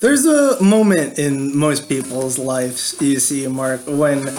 [0.00, 4.30] There's a moment in most people's lives, you see, Mark, when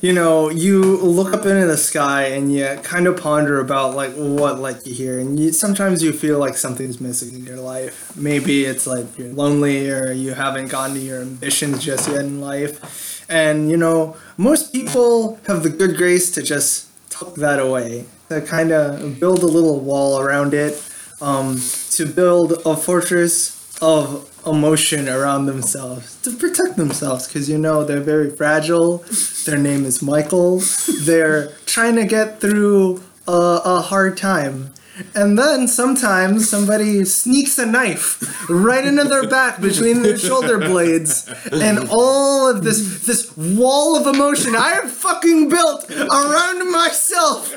[0.00, 4.14] you know you look up into the sky and you kind of ponder about like
[4.14, 8.16] what led you here, and you, sometimes you feel like something's missing in your life.
[8.16, 12.40] Maybe it's like you're lonely or you haven't gotten to your ambitions just yet in
[12.40, 18.06] life, and you know most people have the good grace to just tuck that away,
[18.30, 20.82] to kind of build a little wall around it,
[21.20, 27.84] um, to build a fortress of emotion around themselves to protect themselves because you know
[27.84, 29.04] they're very fragile.
[29.44, 30.62] Their name is Michael.
[31.00, 34.72] They're trying to get through a, a hard time.
[35.14, 41.28] And then sometimes somebody sneaks a knife right into their back between their shoulder blades,
[41.52, 47.54] and all of this this wall of emotion I have fucking built around myself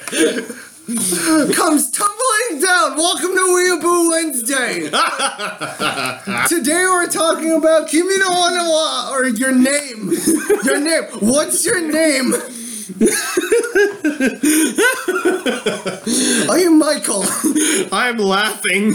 [1.53, 2.97] comes tumbling down.
[2.97, 4.89] Welcome to Weeaboo Wednesday.
[6.49, 10.11] Today we're talking about Kimi no or your name.
[10.65, 11.03] Your name.
[11.21, 12.33] What's your name?
[16.49, 17.23] I am Michael.
[17.93, 18.93] I'm laughing.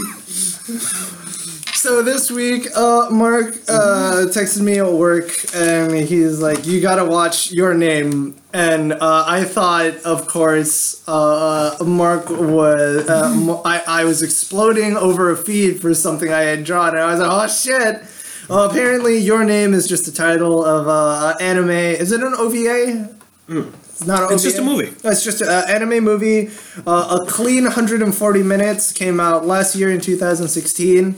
[1.87, 7.05] So this week, uh, Mark uh, texted me at work, and he's like, "You gotta
[7.05, 13.07] watch Your Name." And uh, I thought, of course, uh, Mark was.
[13.09, 16.99] Uh, m- I I was exploding over a feed for something I had drawn, and
[16.99, 18.03] I was like, "Oh shit!"
[18.49, 21.69] Well, apparently, Your Name is just the title of uh, anime.
[21.69, 23.15] Is it an OVA?
[23.47, 24.33] It's not an OVA.
[24.33, 24.93] It's just a movie.
[25.05, 26.49] It's just an anime movie.
[26.85, 31.15] Uh, a clean 140 minutes came out last year in 2016.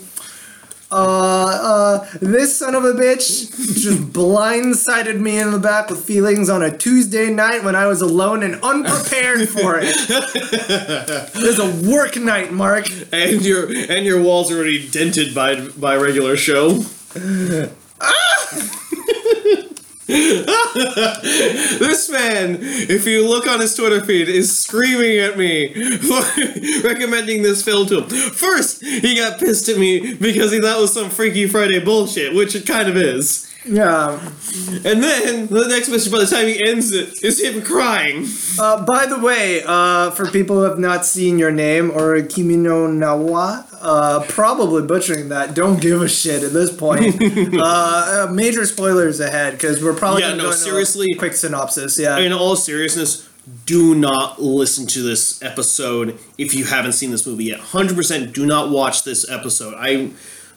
[0.92, 0.96] Uh,
[2.02, 6.64] uh, this son of a bitch just blindsided me in the back with feelings on
[6.64, 9.86] a Tuesday night when I was alone and unprepared for it.
[9.96, 12.90] it was a work night, Mark.
[13.12, 16.84] And your and your walls are already dented by by regular show.
[21.80, 26.22] this man, if you look on his Twitter feed, is screaming at me for
[26.88, 28.10] recommending this film to him.
[28.10, 32.34] First, he got pissed at me because he thought it was some Freaky Friday bullshit,
[32.34, 33.49] which it kind of is.
[33.66, 34.20] Yeah.
[34.86, 38.26] And then the next message, by the time he ends it, is him crying.
[38.58, 42.88] Uh, by the way, uh, for people who have not seen your name or Kimino
[42.90, 45.54] Nawa, uh, probably butchering that.
[45.54, 47.16] Don't give a shit at this point.
[47.54, 51.08] uh, uh, major spoilers ahead because we're probably Yeah, no, a seriously.
[51.18, 52.00] quick synopsis.
[52.00, 52.18] Yeah.
[52.20, 53.28] In all seriousness,
[53.66, 57.60] do not listen to this episode if you haven't seen this movie yet.
[57.60, 59.74] 100% do not watch this episode.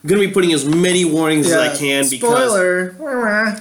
[0.03, 2.53] I'm to be putting as many warnings as I can because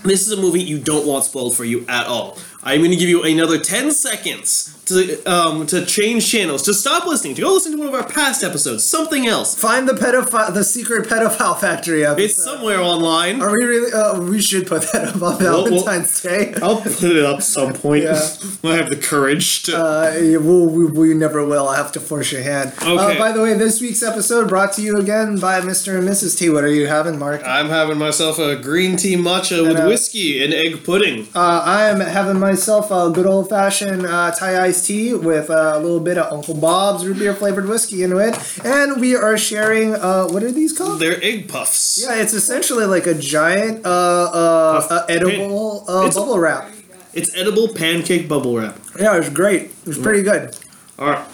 [0.03, 2.37] this is a movie you don't want spoiled for you at all.
[2.63, 7.35] I'm to give you another 10 seconds to um, to change channels, to stop listening,
[7.35, 9.55] to go listen to one of our past episodes, something else.
[9.55, 12.23] Find the pedophile, the secret pedophile factory episode.
[12.23, 13.41] It's somewhere online.
[13.41, 13.91] Are we really?
[13.93, 16.53] Uh, we should put that up on well- Valentine's Day.
[16.61, 18.19] I'll put it up some point Yeah.
[18.61, 19.77] when I have the courage to.
[19.77, 21.67] Uh, we'll, we, we never will.
[21.67, 22.73] I have to force your hand.
[22.81, 23.17] Uh, Okay.
[23.17, 25.97] by the way, this week's episode brought to you again by Mr.
[25.97, 26.37] and Mrs.
[26.37, 26.49] T.
[26.49, 27.41] What are you having, Mark?
[27.45, 31.27] I'm having myself a green tea matcha with uh, whiskey and egg pudding.
[31.33, 35.73] Uh, I am having myself a good old fashioned uh, Thai iced tea with uh,
[35.75, 39.37] a little bit of Uncle Bob's root beer flavored whiskey into it, and we are
[39.37, 39.93] sharing.
[39.95, 40.99] Uh, what are these called?
[40.99, 42.01] They're egg puffs.
[42.03, 46.71] Yeah, it's essentially like a giant uh, uh, uh, edible uh, bubble wrap.
[47.13, 48.77] It's edible pancake bubble wrap.
[48.99, 49.63] Yeah, it was great.
[49.63, 50.55] It was pretty good.
[50.97, 51.27] All right.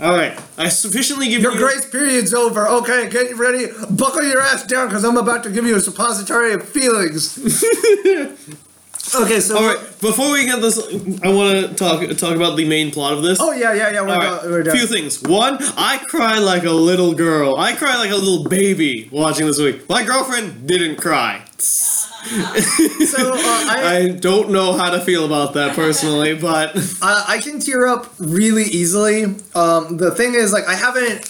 [0.00, 0.38] All right.
[0.56, 1.58] I sufficiently give Your you.
[1.58, 2.68] grace period's over.
[2.68, 3.66] Okay, get ready.
[3.90, 7.36] Buckle your ass down because I'm about to give you a suppository of feelings.
[9.14, 9.56] okay, so.
[9.58, 9.78] All right.
[10.00, 10.78] Before we get this,
[11.22, 13.38] I want to talk talk about the main plot of this.
[13.40, 14.02] Oh, yeah, yeah, yeah.
[14.02, 14.76] We're, All go- we're done.
[14.76, 15.20] Few things.
[15.22, 17.56] One, I cry like a little girl.
[17.56, 19.88] I cry like a little baby watching this week.
[19.88, 21.44] My girlfriend didn't cry.
[22.28, 27.38] So, uh, I, I don't know how to feel about that personally, but I, I
[27.38, 29.24] can tear up really easily.
[29.54, 31.24] Um, the thing is, like, I haven't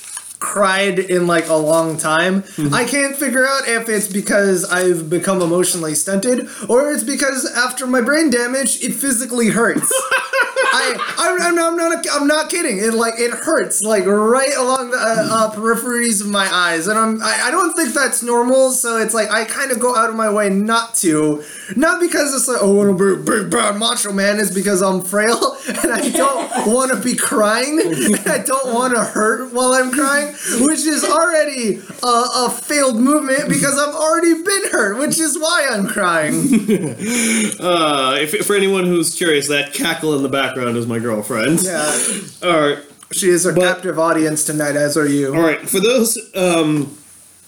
[0.48, 2.42] cried in like a long time.
[2.42, 2.75] Mm-hmm.
[2.75, 7.86] I can't figure out if it's because I've become emotionally stunted or it's because after
[7.86, 9.92] my brain damage, it physically hurts.
[10.72, 12.78] I, I'm, I'm, I'm not, I'm not kidding.
[12.78, 16.98] It like it hurts like right along the uh, uh, peripheries of my eyes, and
[16.98, 18.70] I'm, I, I don't think that's normal.
[18.70, 21.44] So it's like I kind of go out of my way not to,
[21.76, 24.38] not because it's like oh, I want to be a big bad macho man.
[24.38, 28.94] It's because I'm frail and I don't want to be crying, and I don't want
[28.94, 30.28] to hurt while I'm crying,
[30.60, 35.68] which is already a, a failed movement because I've already been hurt, which is why
[35.71, 36.34] I'm crying.
[37.60, 41.63] uh, if, for anyone who's curious, that cackle in the background is my girlfriend.
[41.63, 41.99] Yeah,
[42.43, 42.78] All right.
[43.13, 45.34] she is our But- captive audience tonight, as are you.
[45.34, 46.87] All right, for those um,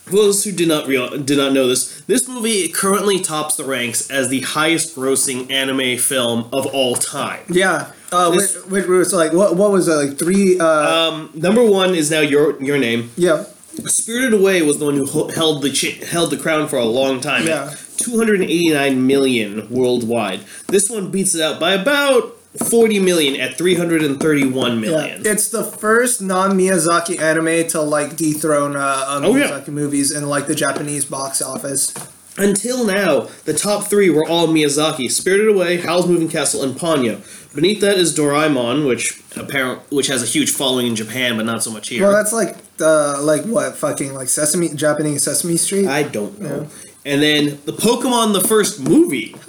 [0.05, 3.65] For those who did not real, did not know this, this movie currently tops the
[3.65, 7.41] ranks as the highest grossing anime film of all time.
[7.49, 7.93] Yeah.
[8.13, 9.55] Uh, This- which, which was like what?
[9.57, 10.59] What was it like three?
[10.59, 13.11] Uh, Um, number one is now your your name.
[13.17, 13.45] yeah.
[13.87, 17.21] Spirited Away was the one who held the cha- held the crown for a long
[17.21, 17.47] time.
[17.47, 17.73] Yeah.
[17.99, 20.41] 289 million worldwide.
[20.69, 25.23] This one beats it out by about 40 million at 331 million.
[25.25, 29.49] Yeah, it's the first non-Miyazaki anime to like dethrone uh, uh, Oh, yeah.
[29.49, 31.95] Miyazaki movies in like the Japanese box office.
[32.37, 37.21] Until now, the top three were all Miyazaki: Spirited Away, Howl's Moving Castle, and Ponyo.
[37.55, 41.63] Beneath that is Doraemon, which apparent which has a huge following in Japan, but not
[41.63, 42.03] so much here.
[42.05, 45.87] Well, that's like uh, like what fucking like Sesame Japanese Sesame Street.
[45.87, 46.69] I don't know.
[47.05, 49.35] And then the Pokemon, the first movie,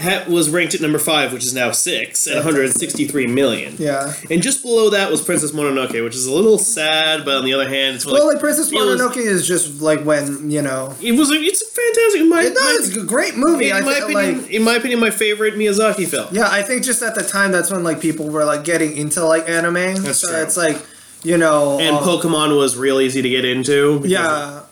[0.00, 3.76] ha- was ranked at number five, which is now six at 163 million.
[3.78, 4.12] yeah.
[4.30, 7.52] And just below that was Princess Mononoke, which is a little sad, but on the
[7.54, 10.94] other hand, it's Well, like Princess it was- Mononoke is just like when you know.
[11.02, 11.30] It was.
[11.30, 12.26] A, it's fantastic.
[12.28, 13.70] My, No, my- it's a great movie.
[13.70, 16.28] in I my think, opinion, like in my opinion, my favorite Miyazaki film.
[16.32, 19.24] yeah, I think just at the time that's when like people were like getting into
[19.24, 19.74] like anime.
[20.02, 20.42] That's so true.
[20.42, 20.76] it's like
[21.22, 21.78] you know.
[21.78, 24.02] And uh, Pokemon was real easy to get into.
[24.06, 24.62] yeah.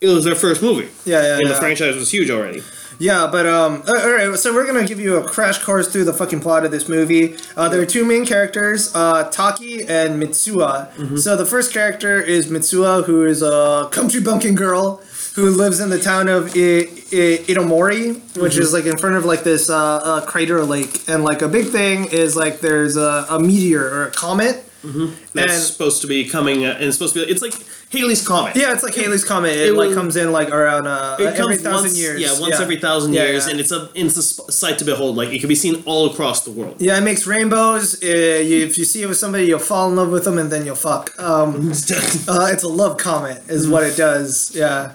[0.00, 1.54] it was their first movie, Yeah, yeah, and yeah.
[1.54, 2.62] the franchise was huge already.
[2.98, 4.34] Yeah, but um, all right.
[4.36, 7.36] So we're gonna give you a crash course through the fucking plot of this movie.
[7.56, 10.90] Uh, there are two main characters, uh, Taki and Mitsuha.
[10.94, 11.16] Mm-hmm.
[11.18, 15.02] So the first character is Mitsuha, who is a country bumpkin girl
[15.34, 18.62] who lives in the town of I- I- Itomori, which Mm-hmm.
[18.62, 21.66] is like in front of like this uh, uh, crater lake, and like a big
[21.66, 24.62] thing is like there's a, a meteor or a comet.
[24.82, 27.30] That's And- supposed to be coming, uh, and it's supposed to be.
[27.32, 27.54] It's like
[27.90, 28.56] Halley's Comet.
[28.56, 29.52] Yeah, it's like Halley's comet.
[29.52, 32.20] It, it like was- comes in like around uh, It every thousand once, years.
[32.20, 33.50] Yeah, once every thousand Yeah, years, yeah.
[33.52, 35.16] and it's a it's a sight to behold.
[35.16, 36.76] Like it can be seen all across the world.
[36.78, 38.02] Yeah, it makes rainbows.
[38.02, 40.50] Uh, you, if you see it with somebody, you'll fall in love with them, and
[40.52, 41.12] then you'll fuck.
[41.18, 41.70] Um,
[42.28, 44.52] uh, it's a love comet, is what it does.
[44.54, 44.92] Yeah,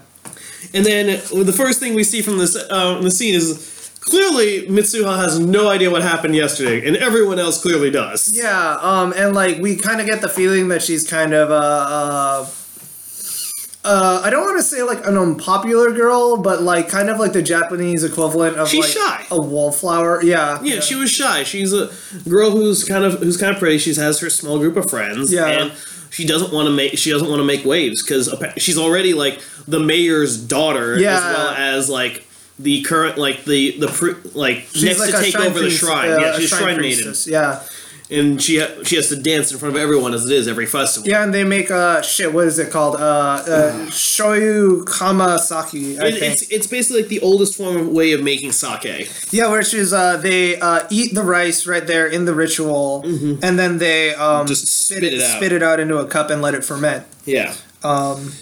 [0.74, 4.68] and then uh, the first thing we see from this uh, the scene is clearly
[4.68, 8.32] Mitsuha has no idea what happened yesterday, and everyone else clearly does.
[8.36, 8.78] yeah.
[8.82, 12.46] Um, and like we kind of get the feeling that she's kind of uh, uh,
[13.84, 17.34] uh, I don't want to say like an unpopular girl, but like kind of like
[17.34, 19.26] the Japanese equivalent of She's like shy.
[19.32, 20.24] a wallflower.
[20.24, 21.44] Yeah, Yeah, she was shy.
[21.44, 21.90] She's a
[22.30, 23.80] girl who's kind of who's kind of pretty.
[23.80, 25.48] She has her small group of friends, Yeah.
[25.48, 25.72] and
[26.12, 29.42] she doesn't want to make she doesn't want to make waves because she's already like
[29.68, 31.16] the mayor's daughter, Yeah.
[31.16, 32.28] as well as like
[32.62, 36.12] the current like the the pr- like She's next like to take over the shrine.
[36.12, 37.64] uh, yeah, a she's shrine, maiden, Yeah,
[38.10, 40.66] and she ha- she has to dance in front of everyone as it is every
[40.66, 41.08] festival.
[41.10, 42.34] yeah, and they make uh shit.
[42.34, 42.96] What is it called?
[42.96, 43.00] Uh,
[43.56, 46.00] uh shoyu kamasaki.
[46.00, 46.34] I It- think.
[46.34, 49.10] it's it's basically like the oldest form of way of making sake.
[49.32, 53.04] Yeah, which is uh, they uh, eat the rice right there in the ritual,
[53.42, 54.48] and then they um, Mm-hmm.
[54.48, 55.38] Just spit it out.
[55.38, 57.04] spit it out into a cup and let it ferment.
[57.26, 57.54] Yeah,
[57.84, 58.34] Um,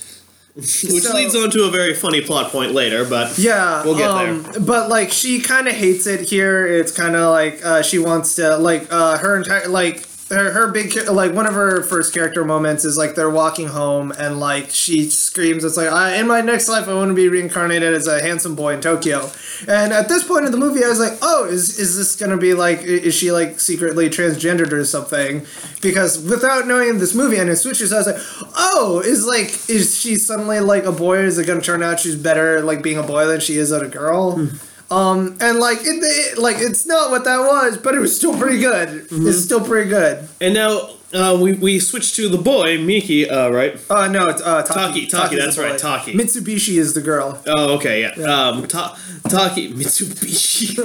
[0.59, 4.09] which So- leads on to a very funny plot point later, but yeah, We'll get
[4.09, 6.65] um, But like, she kind of hates it here.
[6.67, 10.05] It's kind of like uh, she wants to like uh, her entire like.
[10.29, 14.11] Her, her big like one of her first character moments is like they're walking home
[14.11, 17.27] and like she screams it's like I, in my next life I want to be
[17.27, 19.31] reincarnated as a handsome boy in Tokyo.
[19.67, 22.37] And at this point in the movie I was like oh is, is this gonna
[22.37, 25.47] be like is she like secretly transgendered or something?
[25.81, 29.99] Because without knowing this movie and it switches I was like oh is like is
[29.99, 31.21] she suddenly like a boy?
[31.21, 33.81] Is it gonna turn out she's better like being a boy than she is at
[33.81, 34.57] a girl hmm.
[34.91, 38.37] Um and like it, it like it's not what that was but it was still
[38.37, 42.77] pretty good it's still pretty good and now uh, we we switch to the boy
[42.77, 43.79] Miki, uh, right?
[43.89, 46.13] uh no it's uh Taki, Taki Taki, that's right, Taki.
[46.13, 48.09] Mitsubishi is the girl Oh, okay, yeah.
[48.25, 48.95] Um, Ta-
[49.27, 50.77] Taki Mitsubishi.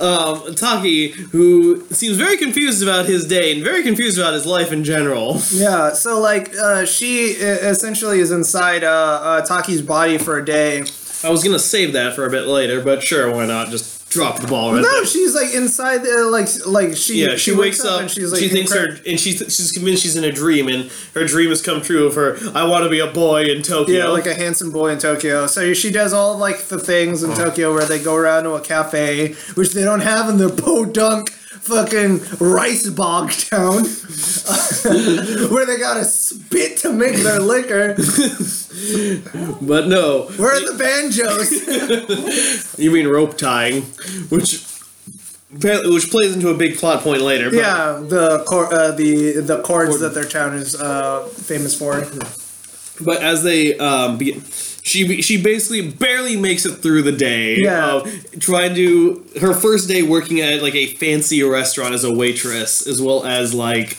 [0.00, 4.72] um, Taki, who seems very confused about his day and very confused about his life
[4.72, 5.40] in general.
[5.52, 8.88] Yeah, so like uh, she uh, essentially is inside uh,
[9.22, 10.82] uh, Taki's body for a day.
[11.24, 13.70] I was gonna save that for a bit later, but sure, why not?
[13.70, 15.06] Just drop the ball right No, there.
[15.06, 17.24] she's like inside, uh, like like she.
[17.24, 20.02] Yeah, she, wakes up, and she's like she thinks her, and she th- she's convinced
[20.02, 22.36] she's in a dream, and her dream has come true of her.
[22.54, 23.96] I want to be a boy in Tokyo.
[23.96, 25.46] Yeah, like a handsome boy in Tokyo.
[25.46, 28.60] So she does all like the things in Tokyo where they go around to a
[28.60, 31.32] cafe, which they don't have in their podunk
[31.66, 33.84] fucking rice bog town,
[35.50, 37.94] where they gotta spit to make their liquor.
[39.62, 42.78] but no, Where are the banjos?
[42.78, 43.82] you mean rope tying,
[44.28, 44.64] which
[45.54, 47.50] apparently which plays into a big plot point later.
[47.50, 52.06] But yeah, the cor- uh, the the chords that their town is uh, famous for.
[53.04, 54.42] But as they um, be,
[54.86, 57.56] she she basically barely makes it through the day.
[57.58, 57.96] Yeah.
[57.96, 62.86] of trying to her first day working at like a fancy restaurant as a waitress,
[62.86, 63.98] as well as like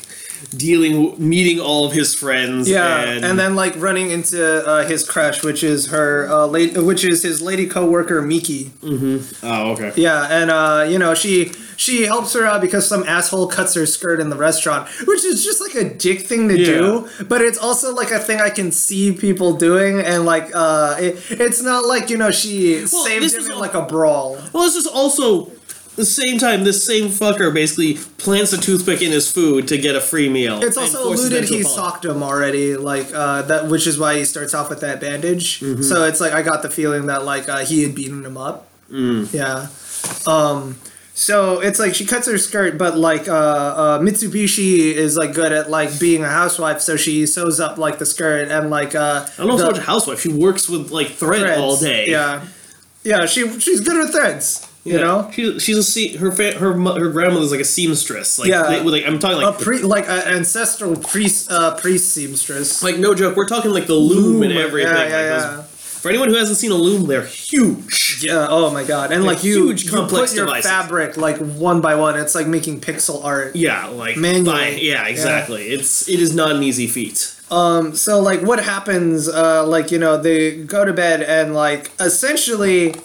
[0.56, 2.70] dealing, meeting all of his friends.
[2.70, 6.78] Yeah, and, and, then like running into uh, his crush, which is her, uh, late,
[6.78, 8.72] which is his lady coworker Miki.
[8.82, 9.92] oh, okay.
[9.98, 13.86] Yeah, and uh, you know she she helps her out because some asshole cuts her
[13.86, 16.66] skirt in the restaurant, which is just like a dick thing to Yeah.
[16.66, 17.10] do.
[17.30, 21.16] But it's also like a thing I can see people doing, and like uh, it,
[21.30, 24.38] it's not like you know she Well, saved him in all- like a brawl.
[24.52, 25.52] Well, this is also
[25.96, 26.64] the same time.
[26.64, 30.60] This same fucker basically plants a toothpick in his food to get a free meal.
[30.64, 34.54] It's also alluded he socked him already, like uh, that, which is why he starts
[34.54, 35.60] off with that bandage.
[35.60, 35.82] Mm-hmm.
[35.84, 38.68] So it's like I got the feeling that like uh, he had beaten him up.
[38.92, 39.32] Mm.
[39.34, 39.68] Yeah.
[40.32, 40.78] Um.
[41.20, 45.52] So it's like she cuts her skirt, but like uh, uh, Mitsubishi is like good
[45.52, 49.26] at like being a housewife, so she sews up like the skirt and like uh,
[49.26, 50.22] I don't know the so much a housewife.
[50.22, 51.60] She works with like thread threads.
[51.60, 52.08] all day.
[52.12, 52.46] Yeah.
[53.04, 53.26] Yeah.
[53.26, 54.64] She she's good at threads.
[54.84, 55.00] You Yeah.
[55.00, 55.32] know.
[55.34, 58.38] she, she's a se- her fa- her her grandmother's like a seamstress.
[58.38, 58.68] Like, Yeah.
[58.70, 62.84] they- like I'm talking like A like pre like an ancestral priest uh, priest seamstress.
[62.84, 63.36] like no joke.
[63.36, 64.94] We're talking like the loom, and everything.
[64.94, 65.64] yeah, like, yeah, those- yeah.
[66.08, 68.24] For anyone who hasn't seen a loom, they're huge.
[68.24, 68.48] Yeah.
[68.50, 69.12] Oh my god.
[69.12, 70.72] And They're like you, huge, you complex put your devices.
[70.72, 72.18] fabric like one by one.
[72.18, 73.58] It's like making pixel art.
[73.58, 74.46] Yeah, like Manually.
[74.46, 75.64] by- yeah, exactly.
[75.68, 77.36] It's it is not an easy feat.
[77.52, 77.94] Um.
[77.94, 79.28] So like, what happens?
[79.28, 79.68] Uh.
[79.68, 82.96] Like you know, they go to bed and like essentially.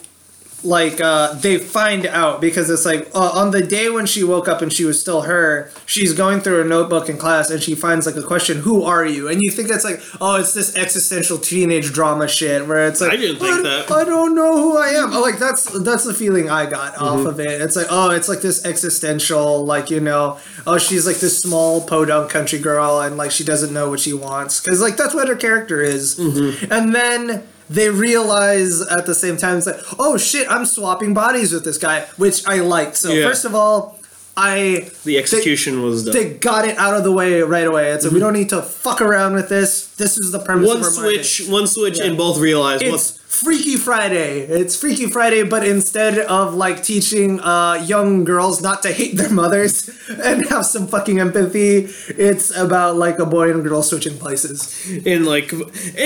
[0.64, 4.46] Like uh, they find out because it's like uh, on the day when she woke
[4.46, 7.74] up and she was still her, she's going through her notebook in class and she
[7.74, 10.76] finds like a question, "Who are you?" And you think that's like, oh, it's this
[10.76, 13.90] existential teenage drama shit where it's like, I didn't think that.
[13.90, 15.12] I don't know who I am.
[15.12, 17.04] Oh, like that's that's the feeling I got Mm-hmm.
[17.04, 17.60] off of it.
[17.60, 21.80] It's like, oh, it's like this existential, like you know, oh, she's like this small
[21.86, 25.26] podunk country girl, and like she doesn't know what she wants because like that's what
[25.28, 26.18] her character is.
[26.18, 26.72] Mm-hmm.
[26.72, 31.52] And then they realize at the same time, it's like, oh shit, I'm swapping bodies
[31.52, 32.96] with this guy, which I like.
[32.96, 33.26] So Yeah.
[33.28, 33.98] first of all,
[34.36, 36.14] I The execution was done.
[36.14, 37.90] they got it out of the way right away.
[37.92, 38.22] It's like we mhm.
[38.22, 39.88] don't need to fuck around with this.
[39.98, 40.68] This is the premise.
[40.68, 41.24] one of our market.
[41.26, 42.06] switch, one switch, Yeah.
[42.06, 44.40] and both realize It's what's Freaky Friday.
[44.40, 49.30] It's Freaky Friday, but instead of like teaching uh, young girls not to hate their
[49.30, 49.88] mothers
[50.22, 54.86] and have some fucking empathy, it's about like a boy and a girl switching places.
[55.06, 55.62] and like and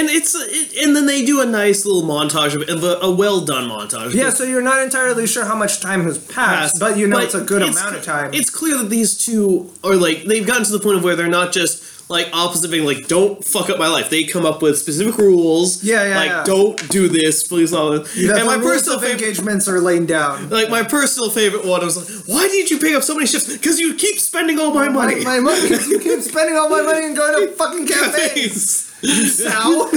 [0.09, 4.15] it's it, and then they do a nice little montage of, a, well done montage.
[4.15, 7.25] Yeah, so you're not entirely sure how much time has passed, but you know But
[7.25, 8.33] it's a good it's- amount of time.
[8.35, 11.27] It's clear that these two are like they've gotten to the point of where they're
[11.27, 14.11] not just like opposite being like don't fuck up my life.
[14.11, 15.83] They come up with specific rules.
[15.83, 16.45] Yeah, yeah, Like yeah.
[16.45, 17.71] don't do this, please.
[17.73, 19.21] The- and my personal favorite.
[19.23, 20.49] engagements are laid down.
[20.51, 23.53] Like my personal favorite one was like, why did you pick up so many shifts?
[23.53, 25.25] Because you keep spending all my money.
[25.25, 25.69] My, my money.
[25.69, 28.86] You keep spending all my money and going to fucking cafes.
[29.03, 29.87] Sal.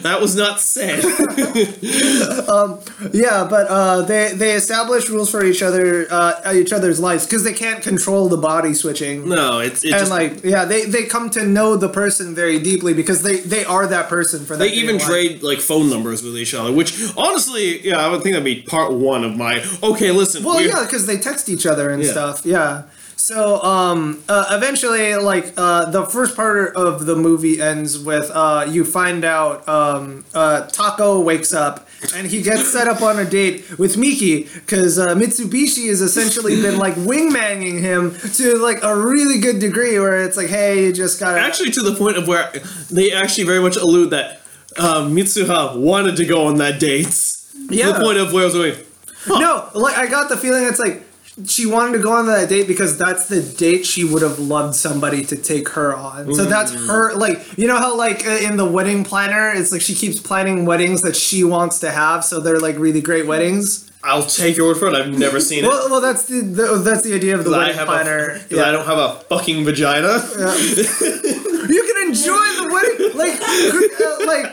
[0.00, 1.04] that was not said.
[3.12, 7.44] Yeah, but uh, they they establish rules for each other, uh, each other's lives because
[7.44, 9.28] they can't control the body switching.
[9.28, 12.58] no, it's it and just like yeah, they they come to know the person very
[12.58, 14.64] deeply because they they are that person for that.
[14.64, 15.06] They even life.
[15.06, 18.62] trade like phone numbers with each other, which honestly, yeah, I would think that'd be
[18.62, 19.64] part one of my.
[19.82, 20.42] Okay, listen.
[20.44, 22.10] Well, yeah, because they text each other and Yeah.
[22.10, 22.44] stuff.
[22.46, 22.82] Yeah.
[23.24, 28.66] So um, uh, eventually, like uh, the first part of the movie ends with uh,
[28.68, 33.24] you find out um, uh, Taco wakes up and he gets set up on a
[33.24, 38.94] date with Miki because uh, Mitsubishi has essentially been like wingmanning him to like a
[38.94, 42.28] really good degree where it's like, hey, you just gotta actually to the point of
[42.28, 42.52] where
[42.90, 44.42] they actually very much allude that
[44.76, 47.06] uh, Mitsuha wanted to go on that date.
[47.06, 47.92] To Yeah.
[47.92, 48.74] the point of where I was going.
[49.26, 51.03] No, like I got the feeling it's like
[51.46, 54.76] she wanted to go on that date because that's the date she would have loved
[54.76, 56.32] somebody to take her on.
[56.34, 59.80] So that's her like you know how like uh, in the wedding planner it's like
[59.80, 63.90] she keeps planning weddings that she wants to have so they're like really great weddings.
[64.06, 64.94] I'll take your word for it.
[64.94, 65.66] I've never seen it.
[65.68, 68.28] Well, well that's the, the that's the idea of the 'Cause I wedding have planner.
[68.32, 70.20] a, 'cause I don't have a fucking vagina.
[71.66, 74.46] You can enjoy the wedding like uh, like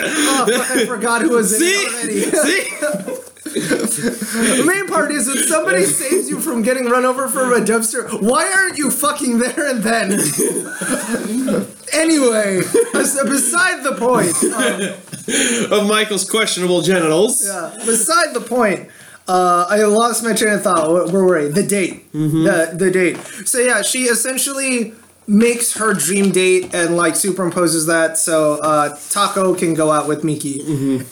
[0.00, 2.52] oh fuck, I forgot who was in See, it already.
[2.60, 3.16] see,
[3.52, 8.20] The main part is when somebody saves you from getting run over from a dumpster,
[8.20, 10.12] why aren't you fucking there and then?
[11.92, 12.60] anyway,
[12.92, 15.72] beside the point.
[15.72, 17.44] um, of Michael's questionable genitals.
[17.46, 18.88] yeah, beside the point.
[19.26, 20.90] Uh, I lost my train of thought.
[20.90, 21.48] Where where were we?
[21.48, 22.10] The date.
[22.12, 22.44] Mm-hmm.
[22.44, 23.16] The the date.
[23.46, 24.94] So yeah, she essentially
[25.26, 30.24] makes her dream date and like superimposes that so uh, Taco can go out with
[30.24, 30.60] Miki.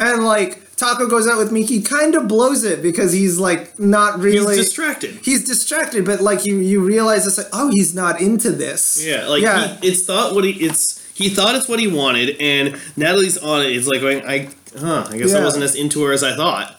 [0.01, 4.19] And like Taco goes out with Miki, kind of blows it because he's like not
[4.19, 5.19] really He's distracted.
[5.23, 9.03] he's distracted, but like you you realize it's like oh he's not into this.
[9.05, 9.77] Yeah, like yeah.
[9.79, 13.63] He, it's thought what he it's he thought it's what he wanted, and Natalie's on
[13.63, 13.71] it.
[13.75, 16.79] It's like going, I huh, I guess I wasn't as into her as I thought.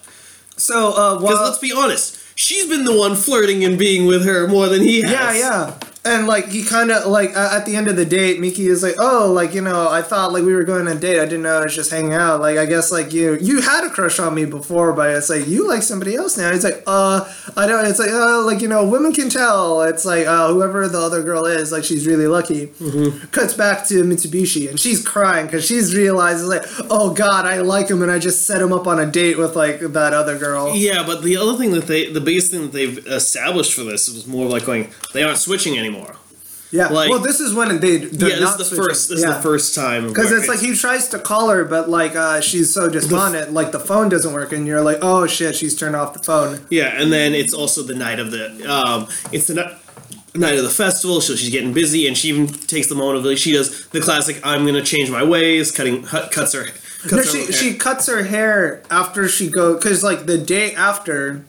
[0.58, 4.26] so uh, Because while let's be honest, she's been the one flirting and being with
[4.26, 5.12] her more than he has.
[5.12, 8.68] yeah yeah, and like he kind of like at the end of the date, Miki
[8.68, 11.20] is like, "Oh, like you know, I thought like we were going on a date.
[11.20, 12.40] I didn't know I was just hanging out.
[12.42, 15.48] Like I guess like you you had a crush on me before, but it's like
[15.48, 18.68] you like somebody else now." He's like, "Uh, I don't." It's like, "Uh, like you
[18.68, 22.28] know, women can tell." It's like, uh, whoever the other girl is, like she's really
[22.28, 22.68] lucky.
[23.32, 27.90] Cuts back to Mitsubishi, and she's crying because she's realizes like, "Oh God, I like
[27.90, 30.76] him, and I just set him up on a date with like that other girl."
[30.76, 34.08] Yeah, but the other thing that they, the biggest thing that they've established for this
[34.08, 35.97] was more like going, they aren't switching anymore.
[36.72, 36.88] Yeah.
[36.90, 39.10] Like- well, this is when they they're yeah, this not is the first.
[39.10, 39.30] This Yeah.
[39.30, 42.42] is the first time Because it's like he tries to call her, but like uh,
[42.42, 45.96] she's so despondent, like the phone doesn't work, and you're like, oh shit, she's turned
[45.96, 46.60] off the phone.
[46.70, 50.64] Yeah, and then it's also the night of the um, it's the ni- night of
[50.64, 53.54] the festival, so she's getting busy, and she even takes the moment of like she
[53.54, 56.66] does the classic "I'm gonna change my ways," cutting cut, cuts her.
[57.04, 57.52] Cuts No, her she hair.
[57.54, 61.46] she cuts her hair after she go because like the day after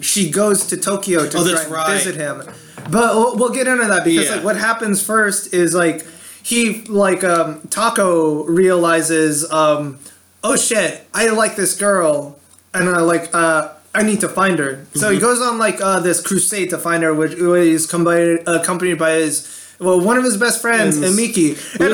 [0.00, 1.48] she goes to Tokyo to Mm-hmm.
[1.48, 1.92] Oh, try and right.
[1.98, 2.42] visit him.
[2.90, 4.36] But we'll, we'll get into that because Yeah.
[4.36, 6.04] like what happens first is like
[6.42, 9.98] he like um Taco realizes um
[10.42, 12.38] oh shit I like this girl
[12.74, 13.72] and I like uh.
[13.92, 14.86] I need to find her.
[14.94, 15.14] So Mm-hmm.
[15.14, 19.14] he goes on like uh, this crusade to find her, which is combined, accompanied by
[19.14, 21.50] his well, one of his best friends, And and Miki.
[21.50, 21.88] And honestly,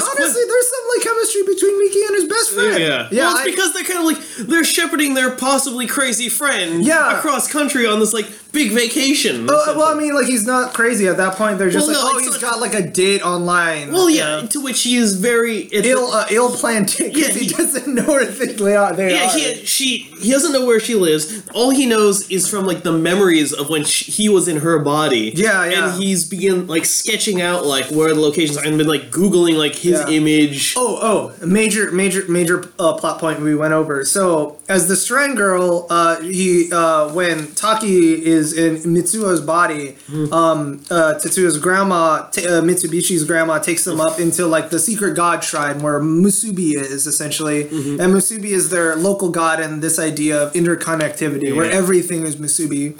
[0.49, 2.79] there's some like chemistry between Miki and his best friend.
[2.81, 3.21] Yeah, yeah.
[3.25, 7.19] Well, it's I- because they're kind of like they're shepherding their possibly crazy friend Yeah.
[7.19, 9.47] across country on this like big vacation.
[9.51, 11.59] Oh, well, I mean, like he's not crazy at that point.
[11.59, 13.93] They're just Well, like, no, oh, he's not- got like a date online.
[13.93, 17.29] well, you yeah, to which he is very it's ill, uh, ill planned because Yeah,
[17.29, 18.95] he, he- doesn't know where they are.
[18.95, 19.39] They Yeah, are.
[19.39, 21.43] he, she he doesn't know where she lives.
[21.55, 24.79] All he knows is from like the memories of when she, he was in her
[24.79, 25.33] body.
[25.37, 25.93] Yeah, yeah.
[25.93, 29.75] And he's begin like sketching out like where the locations and been like googling like
[29.75, 30.09] his Yeah.
[30.09, 30.75] image.
[30.77, 30.99] Oh,
[31.41, 34.05] oh, major, major, major uh, plot point we went over.
[34.05, 39.97] So, as the Strand Girl, uh, he uh, when Taki is in Mitsuo's body,
[40.33, 45.15] um, uh, Tetsuo's grandma, t- uh, Mitsubishi's grandma, takes them up into like the secret
[45.15, 50.43] god shrine where Musubi is essentially, and Musubi is their local god and this idea
[50.43, 52.97] of interconnectivity where everything is Musubi,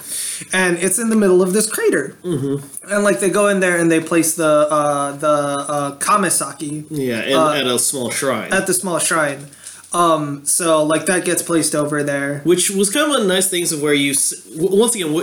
[0.53, 3.91] and it's in the middle of this crater, and like they go in there and
[3.91, 8.53] they place the uh, the uh, Kamisaki Yeah, and Uh, at a small shrine.
[8.53, 9.47] at the small shrine.
[9.93, 12.39] Um, so like that gets placed over there.
[12.39, 14.13] which was kind of one of the nice things of where you
[14.55, 15.13] once again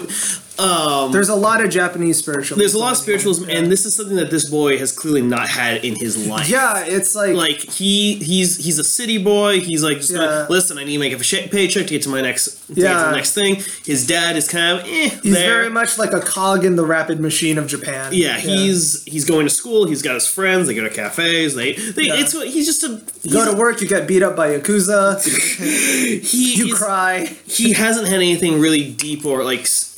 [0.59, 2.59] um There's a lot of Japanese spiritualism.
[2.61, 5.49] there's a lot of spiritualism and this is something that this boy has clearly not
[5.49, 9.61] had in his life Yeah, it's like, like he he's he's a city boy.
[9.61, 10.21] He's like, just Yeah.
[10.43, 12.83] like, listen, I need to make a paycheck to get to my next to get
[12.83, 13.05] to Yeah.
[13.11, 13.63] the next thing.
[13.85, 15.49] His dad is kind of eh, he's there.
[15.59, 18.13] very much like a cog in the rapid machine of Japan.
[18.13, 19.87] yeah, he's he's going to school.
[19.87, 20.67] He's got his friends.
[20.69, 21.55] They go to cafes.
[21.57, 22.21] They they Yeah.
[22.21, 25.19] it's he's just a You go to work, you get beat up by yakuza,
[26.31, 27.35] he you cry.
[27.47, 29.91] He hasn't had anything really deep or like s-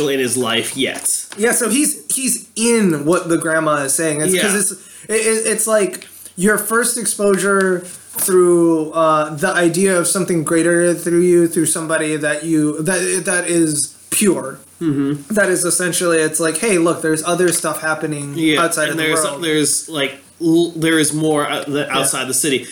[0.00, 1.26] special in his life yet.
[1.36, 4.20] Yeah, so he's he's in what the grandma is saying.
[4.20, 4.60] It's because Yeah.
[4.60, 4.72] it's
[5.08, 11.20] it, it- it's like your first exposure through uh, the idea of something greater through
[11.22, 14.58] you, through somebody that you that that is pure.
[14.80, 15.38] Mm-hmm.
[15.50, 19.02] is essentially it's like, hey, look, there's other stuff happening Yeah, outside and of the
[19.02, 19.44] there's world.
[19.44, 22.66] there's like l- there is more out- the- outside the city,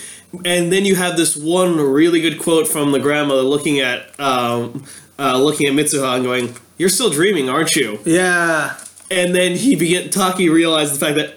[0.45, 4.85] and then you have this one really good quote from the grandmother looking at um,
[5.19, 8.77] uh, looking at Mitsuha and going, "You're still dreaming, aren't you?" yeah,
[9.11, 11.35] And then he begin Taki realizes the fact that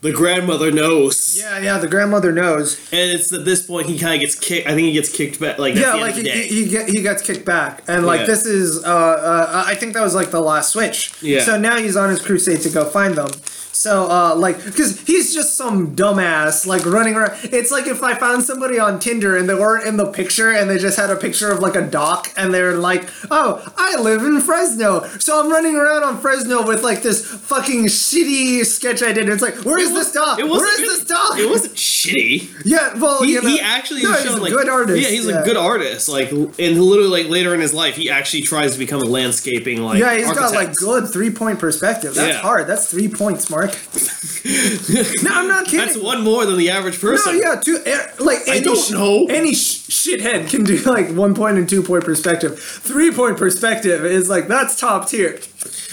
[0.00, 1.78] the grandmother knows, yeah, yeah.
[1.78, 2.78] The grandmother knows.
[2.92, 4.68] and it's at this point he kind of gets kicked.
[4.68, 5.58] I think he gets kicked back.
[5.58, 6.46] Like yeah, like he, of the day.
[6.46, 8.26] he, he, get, he gets kicked back, and like Yeah.
[8.26, 11.12] this is, uh, uh, I think that was like the last switch.
[11.20, 11.40] Yeah.
[11.40, 13.30] So now he's on his crusade to go find them.
[13.78, 17.38] So uh, like, because he's just some dumbass like running around.
[17.44, 20.68] It's like if I found somebody on Tinder and they weren't in the picture and
[20.68, 24.22] they just had a picture of like a dock and they're like, oh, I live
[24.24, 29.12] in Fresno, so I'm running around on Fresno with like this fucking shitty sketch I
[29.12, 29.28] did.
[29.28, 30.38] It's like, where is this dock?
[30.38, 31.38] Where is this dock?
[31.38, 32.50] It wasn't shitty.
[32.64, 35.00] Yeah, well, He, you know, he actually no, is shown a like good artist.
[35.02, 35.42] Yeah, he's yeah.
[35.42, 36.08] a good artist.
[36.08, 39.82] Like, and literally, like later in his life, he actually tries to become a landscaping
[39.82, 40.00] like.
[40.00, 42.14] Yeah, he's got like good three point perspective.
[42.14, 42.40] That's Yeah.
[42.40, 42.66] hard.
[42.66, 43.67] That's three points, Mark.
[45.22, 45.80] no, I'm not kidding.
[45.86, 47.38] That's one more than the average person.
[47.38, 49.26] no, yeah, two, eh, like I any, don't know.
[49.26, 52.58] Any sh- shithead can do like one point and two point perspective.
[52.58, 55.38] Three point perspective is like that's top tier.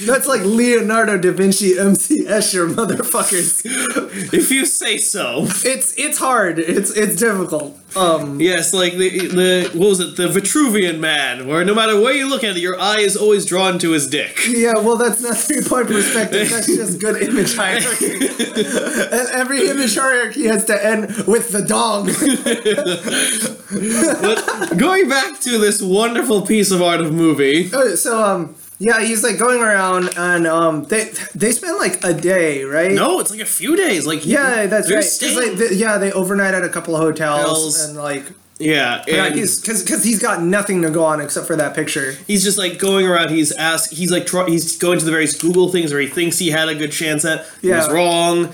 [0.06, 3.64] That's like Leonardo da Vinci, MC Escher, motherfuckers.
[4.34, 5.44] If you say so.
[5.66, 6.60] It's it's hard.
[6.60, 7.78] It's it's difficult.
[7.96, 10.16] Um, Yes, like the the what was it?
[10.18, 13.46] The Vitruvian man, where no matter where you look at it, your eye is always
[13.46, 14.38] drawn to his dick.
[14.48, 16.50] yeah, well, that's not three point perspective.
[16.50, 18.12] That's just good image hierarchy.
[19.18, 22.10] and every image hierarchy has to end with the dog.
[23.76, 29.00] But going back to this wonderful piece of art of movie, Okay, so um Yeah,
[29.02, 32.92] he's like going around and um they they spend like a day, right?
[32.92, 34.06] No, it's like a few days.
[34.06, 35.04] Like Yeah, that's they're right.
[35.04, 37.86] 'Cause, staying- like, th- yeah, they overnight at a couple of hotels Hotels.
[37.86, 38.26] and like
[38.58, 42.14] yeah, yeah, because because he's got nothing to go on except for that picture.
[42.26, 43.30] he's just like going around.
[43.30, 43.94] He's asked.
[43.94, 46.70] He's like try, he's going to the various Google things where he thinks he had
[46.70, 47.46] a good chance at.
[47.62, 48.54] He was wrong,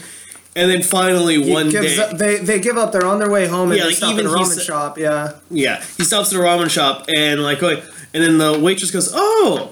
[0.55, 2.91] and then finally He one day, up, they they give up.
[2.91, 4.97] They're on their way home and Yeah, they like, stop at a ramen shop.
[4.97, 7.77] Yeah, yeah, he stops at a ramen shop and like going,
[8.13, 9.71] and then the waitress goes, "Oh,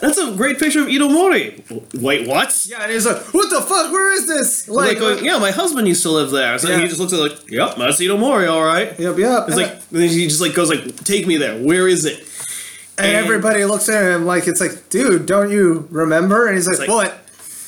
[0.00, 1.62] that's a great picture of Itomori."
[2.00, 2.66] Wait, what?
[2.68, 3.92] yeah, and he's like, "What the fuck?
[3.92, 6.58] Where is this?" Like, Like, going, yeah, my husband used to live there.
[6.58, 6.80] So Yeah.
[6.80, 8.98] he just looks at it like, yep, that's Itomori, all right.
[8.98, 9.44] yep, yep.
[9.48, 11.58] It's like and then he just like goes like, take me there.
[11.62, 12.26] Where is it?
[12.96, 16.46] and, and- everybody looks at him like it's like, dude, don't you remember?
[16.46, 17.18] And he's like, like- what?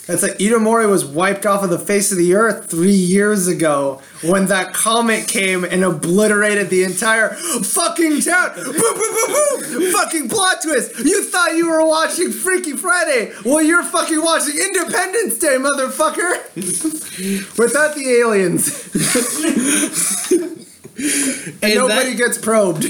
[0.09, 4.01] It's like Itomori was wiped off of the face of the earth three years ago
[4.23, 8.55] when that comet came and obliterated the entire fucking town.
[8.55, 9.93] Boom, boom, boom, boom!
[9.93, 10.97] Fucking plot twist.
[11.01, 13.33] You thought you were watching Freaky Friday.
[13.45, 16.55] Well, you're fucking watching Independence Day, motherfucker.
[17.59, 18.69] Without the aliens.
[21.63, 22.85] and nobody that- gets probed.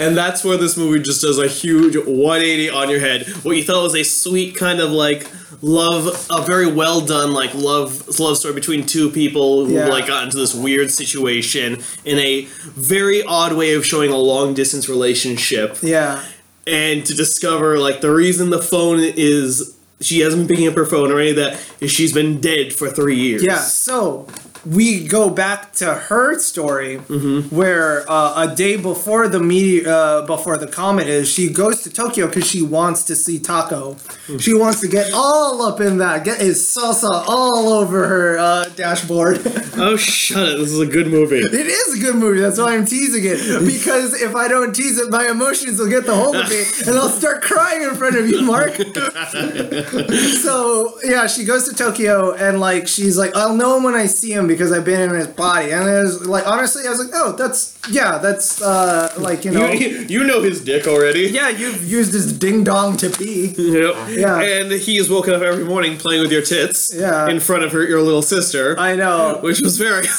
[0.00, 3.26] And that's where this movie just does a huge 180 on your head.
[3.44, 5.26] What you thought was a sweet kind of like
[5.62, 9.88] love, a very well done like love love story between two people who Yeah.
[9.88, 14.54] like got into this weird situation in a very odd way of showing a long
[14.54, 16.22] distance relationship, Yeah.
[16.66, 20.84] and to discover like the reason the phone is she hasn't been picking up her
[20.84, 23.42] phone or any of that is she's been dead for three years.
[23.42, 24.26] Yeah, so
[24.66, 27.54] we go back to her story Mm-hmm.
[27.54, 31.90] where uh, a day before the meteor, uh, before the comet is, she goes to
[31.90, 33.94] Tokyo because she wants to see Taco.
[34.26, 34.38] Hmm.
[34.38, 38.64] She wants to get all up in that, get his salsa all over her uh,
[38.76, 39.40] dashboard.
[39.78, 40.56] Oh shut it!
[40.58, 41.36] This is a good movie.
[41.36, 42.40] It is a good movie.
[42.40, 43.36] That's why I'm teasing it.
[43.66, 46.96] Because if I don't tease it, my emotions will get the hold of me, and
[46.96, 48.70] I'll start crying in front of you, Mark.
[50.42, 54.06] so yeah, she goes to Tokyo, and like she's like, I'll know him when I
[54.06, 55.70] see him because I've been in his body.
[55.72, 59.50] And it was like honestly, I was like, oh, that's yeah, that's uh like you
[59.52, 59.70] know.
[59.70, 61.22] You, you know his dick already.
[61.28, 63.54] Yeah, you've used his ding dong to pee.
[63.56, 63.94] Yep.
[64.10, 64.40] Yeah.
[64.40, 66.92] And he is woken up every morning playing with your tits.
[66.94, 67.28] Yeah.
[67.28, 68.78] In front of her, your little sister.
[68.78, 69.38] I know.
[69.42, 70.06] which was very.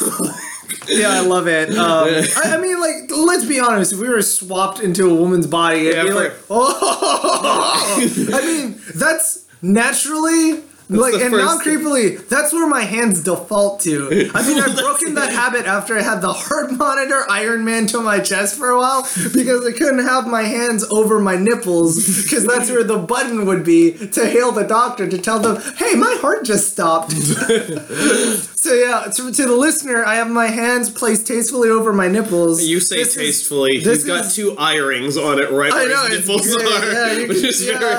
[0.89, 1.69] Yeah, I love it.
[1.71, 3.91] Um, I, I mean, like, let's be honest.
[3.93, 8.29] If we were swapped into a woman's body, it'd Yeah, be for- like, oh.
[8.33, 10.63] I mean, that's naturally.
[10.89, 14.29] Like and non creepily, that's where my hands default to.
[14.33, 17.99] I mean, I've broken that habit after I had the heart monitor Iron Man to
[18.01, 22.45] my chest for a while because I couldn't have my hands over my nipples because
[22.45, 26.15] that's where the button would be to hail the doctor to tell them, "Hey, my
[26.21, 27.13] heart just stopped."
[28.57, 32.63] So yeah, to, to the listener, I have my hands placed tastefully over my nipples.
[32.65, 33.79] You say This tastefully.
[33.79, 36.27] this He's got is- two eye rings on it right I where know, his it's
[36.27, 37.79] nipples are, yeah, which can- is yeah.
[37.79, 37.95] very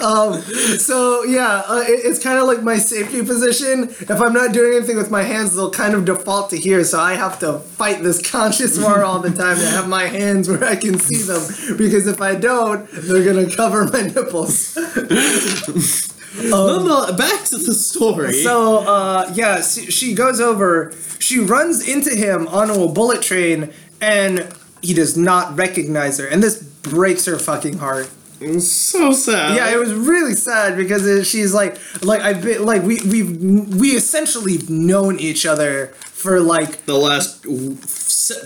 [0.00, 0.44] odd.
[0.78, 3.84] So yeah, uh, it, it's kind of like my safety position.
[3.84, 6.84] If I'm not doing anything with my hands, they'll kind of default to here.
[6.84, 10.48] So I have to fight this conscious war all the time to have my hands
[10.48, 11.76] where I can see them.
[11.76, 14.76] Because if I don't, they're gonna cover my nipples.
[16.36, 18.32] no, no, back to the story.
[18.32, 20.92] So uh, yeah, she goes over.
[21.18, 24.52] She runs into him on a bullet train, and
[24.82, 28.10] he does not recognize her, and this breaks her fucking heart.
[28.40, 29.56] It's so sad.
[29.56, 33.36] Yeah, it was really sad because it, she's like, like I've been like we we've
[33.74, 37.46] we essentially known each other for like the last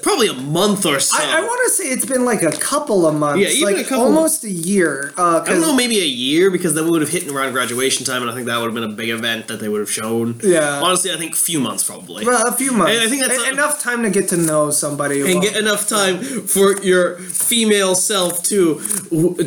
[0.03, 1.17] probably a month or so.
[1.19, 3.85] I, I want to say it's been like a couple of months, Yeah, even like
[3.87, 5.13] a couple- almost a year.
[5.17, 8.05] Uh, I don't know, maybe a year because then we would have hit around graduation
[8.05, 9.91] time, and I think that would have been a big event that they would have
[9.91, 10.41] shown.
[10.43, 10.81] Yeah.
[10.83, 12.25] honestly, I think a few months probably.
[12.25, 12.99] well, a few months.
[13.01, 15.21] I think that's a- enough time to get to know somebody.
[15.31, 18.81] and get enough time for your female self to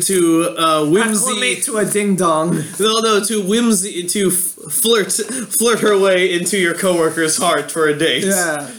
[0.00, 2.56] to uh, whimsy acclimate to a ding dong.
[2.78, 7.96] no no to whimsy to flirt flirt her way into your coworker's heart for a
[7.96, 8.70] date Yeah.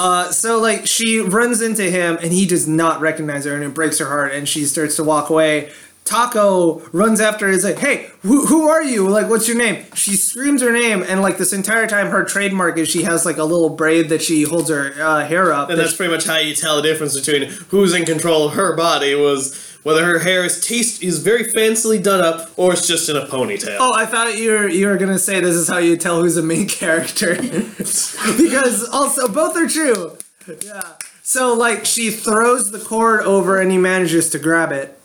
[0.00, 3.74] Uh, so like she runs into him and he does not recognize her and it
[3.74, 5.70] breaks her heart and she starts to walk away.
[6.06, 9.06] Taco runs after her and is like, "Hey, who, who are you?
[9.06, 12.78] Like, what's your name?" She screams her name and like this entire time, her trademark
[12.78, 15.68] is she has like a little braid that she holds her uh, hair up.
[15.68, 18.54] and that that's pretty much how you tell the difference between who's in control of
[18.54, 22.86] her body was whether her hair is taste is very fancily done up or it's
[22.86, 25.68] just in a ponytail Oh, I thought you were you were gonna say this is
[25.68, 27.34] how you tell who's a main character,
[28.36, 30.16] because also both are true.
[30.64, 30.82] Yeah.
[31.22, 34.99] So like she throws the cord over and he manages to grab it.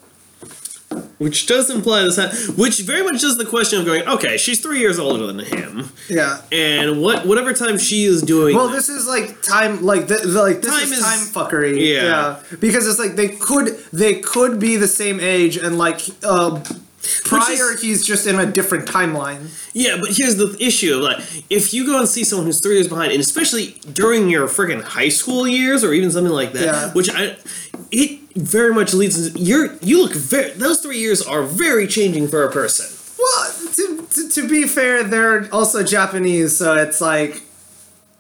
[1.18, 4.60] Which does imply this, ha- which very much is the question of going, okay, she's
[4.62, 6.42] three years older than him, Yeah.
[6.52, 8.56] and what whatever time she is doing.
[8.56, 11.94] Well, this is like time, like the, like this Time is, is- time fuckery.
[11.94, 12.42] Yeah.
[12.60, 16.62] because it's like they could they could be the same age and like uh,
[17.24, 19.50] prior he's just in a different timeline.
[19.74, 21.18] Yeah, but here's the issue: like,
[21.50, 24.82] if you go and see someone who's three years behind, and especially during your freaking
[24.82, 26.94] high school years, or even something like that, Yeah.
[26.94, 27.36] which I,
[27.92, 29.36] it very much leads.
[29.36, 30.52] You're you look very.
[30.52, 32.88] Those three years are very changing for a person.
[33.18, 37.44] Well, to, to, to be fair, they're also Japanese, so it's like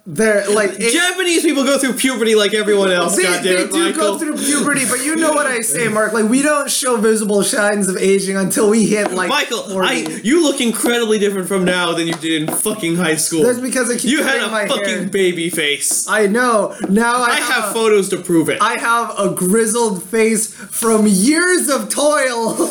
[0.07, 3.15] they're like it- Japanese people go through puberty like everyone else.
[3.15, 4.01] They, they it, do Michael.
[4.13, 6.13] go through puberty, but you know what I say, Mark.
[6.13, 9.87] Like we don't show visible signs of aging until we hit like Michael, 40.
[9.87, 13.41] I you look incredibly different from now than you did in fucking high school.
[13.43, 15.07] That's because I keep you had a my fucking hair.
[15.07, 16.07] baby face.
[16.07, 16.75] I know.
[16.87, 18.61] Now I, I have a- photos to prove it.
[18.61, 22.69] I have a grizzled face from years of toil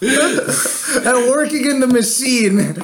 [0.02, 2.76] and working in the machine.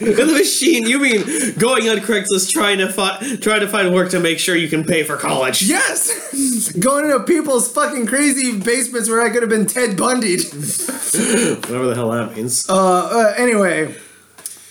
[0.00, 1.24] In the machine, you mean
[1.58, 4.84] going on Craigslist trying to find trying to find work to make sure you can
[4.84, 5.62] pay for college?
[5.62, 10.44] Yes, going into people's fucking crazy basements where I could have been Ted Bundy'd.
[10.44, 12.68] Whatever the hell that means.
[12.68, 13.94] Uh, uh, anyway,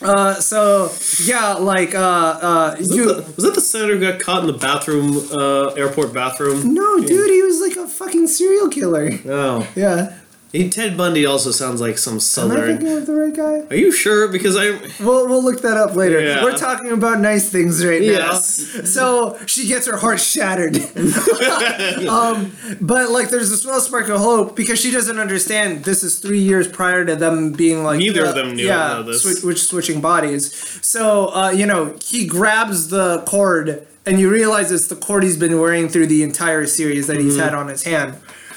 [0.02, 0.92] uh, so
[1.26, 4.48] yeah, like uh, uh, was, that the, was that the senator who got caught in
[4.48, 6.74] the bathroom, uh, airport bathroom?
[6.74, 9.10] No, dude, he was like a fucking serial killer.
[9.26, 10.18] Oh, Yeah.
[10.58, 12.78] He, Ted Bundy also sounds like some Am I southern.
[12.78, 13.62] thinking of the right guy?
[13.70, 14.28] Are you sure?
[14.28, 14.72] Because I.
[15.04, 16.20] We'll, we'll look that up later.
[16.20, 16.43] Yeah.
[16.43, 18.76] We're talking about nice things right Yes.
[18.76, 18.84] now.
[18.84, 20.78] So she gets her heart shattered.
[22.08, 26.20] um, but like there's a small spark of hope because she doesn't understand this is
[26.20, 29.24] three years prior to them being like Neither uh, of them knew yeah, about this.
[29.24, 30.54] Switch, which switching bodies.
[30.86, 35.38] So uh, you know he grabs the cord and you realize it's the cord he's
[35.38, 37.26] been wearing through the entire series that Mm-hmm.
[37.26, 38.15] he's had on his hand.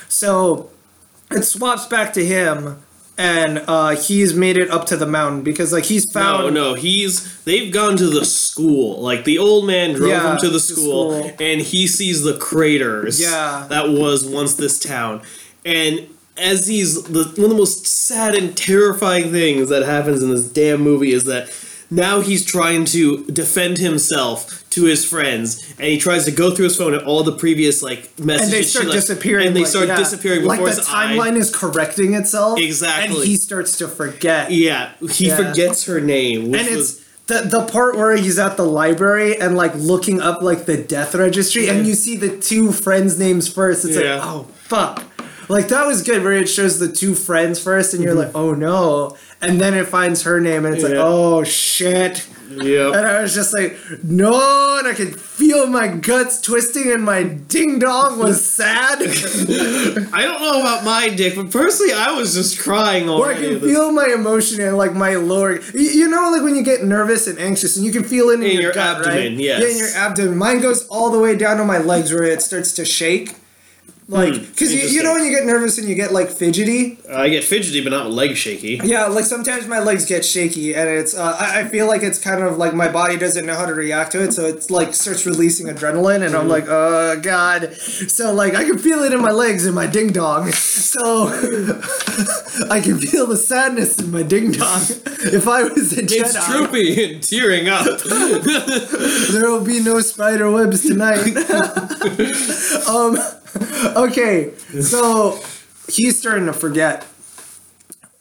[0.08, 0.70] So
[1.30, 2.82] it swaps back to him
[3.18, 6.74] and uh, he's made it up to the mountain because like he's found No, no,
[6.74, 9.00] he's they've gone to the school.
[9.00, 11.32] Like the old man drove Yeah, him to the school, school.
[11.38, 13.20] and he sees the craters.
[13.20, 13.66] Yeah.
[13.68, 15.20] that was once this town,
[15.66, 20.30] and as he's the one of the most sad and terrifying things that happens in
[20.30, 21.50] this damn movie is that
[21.90, 26.66] now he's trying to defend himself to his friends, and he tries to go through
[26.66, 28.42] his phone at all the previous like messages.
[28.42, 29.46] and they she start disappearing.
[29.48, 29.96] and they like, start yeah.
[29.96, 31.06] disappearing before Like the his eye.
[31.16, 32.58] timeline is correcting itself.
[32.60, 33.16] Exactly.
[33.16, 34.50] And he starts to forget.
[34.50, 35.36] Yeah, he Yeah.
[35.36, 36.90] forgets her name, which and was.
[36.98, 40.76] it's the the part where he's at the library and like looking up like the
[40.76, 43.84] death registry, and you see the two friends' names first.
[43.84, 45.04] It's like, oh fuck.
[45.50, 48.32] Like that was good where it shows the two friends first, and you're mm-hmm.
[48.32, 52.28] like, oh no, and then it finds her name, and it's like, oh shit.
[52.50, 52.94] Yep.
[52.94, 57.24] And I was just like, no, and I could feel my guts twisting, and my
[57.24, 58.98] ding dong was sad.
[60.12, 63.34] I don't know about my dick, but personally, I was just crying all Or I
[63.34, 65.60] can feel my emotion and like my lower.
[65.60, 68.34] You, you know, like when you get nervous and anxious, and you can feel it
[68.34, 69.32] in, In your, your gut, abdomen, right?
[69.32, 69.62] yes.
[69.62, 70.38] Yeah, in your abdomen.
[70.38, 73.34] Mine goes all the way down to my legs where it starts to shake.
[74.10, 76.98] Like, Hmm, because you, you know when you get nervous and you get like fidgety.
[77.08, 78.80] I get fidgety, but not leg shaky.
[78.82, 82.18] Yeah, like sometimes my legs get shaky, and it's uh, I, I feel like it's
[82.18, 84.94] kind of like my body doesn't know how to react to it, so it's like
[84.94, 87.72] starts releasing adrenaline, and I'm like, oh god.
[87.74, 90.50] So like I can feel it in my legs and my ding dong.
[90.50, 91.28] So
[92.68, 94.80] I can feel the sadness in my ding dong.
[95.22, 97.84] If I was a It's droopy and tearing up.
[98.04, 101.36] there will be no spider webs tonight.
[102.88, 103.18] um,
[103.96, 105.40] okay, so
[105.88, 107.06] he's starting to forget,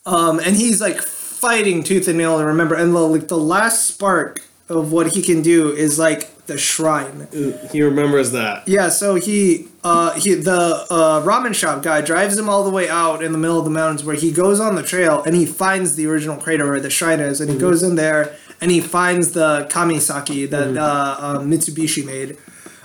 [0.06, 2.76] um, and he's like fighting tooth and nail to remember.
[2.76, 7.28] And the, like the last spark of what he can do is like the shrine.
[7.72, 8.68] he remembers that.
[8.68, 12.90] Yeah, so he uh he the uh ramen shop guy drives him all the way
[12.90, 15.46] out in the middle of the mountains where he goes on the trail and he
[15.46, 18.82] finds the original crater where the shrine is and he goes in there and he
[18.82, 22.38] finds the kamisaki that uh, uh, Mitsubishi made.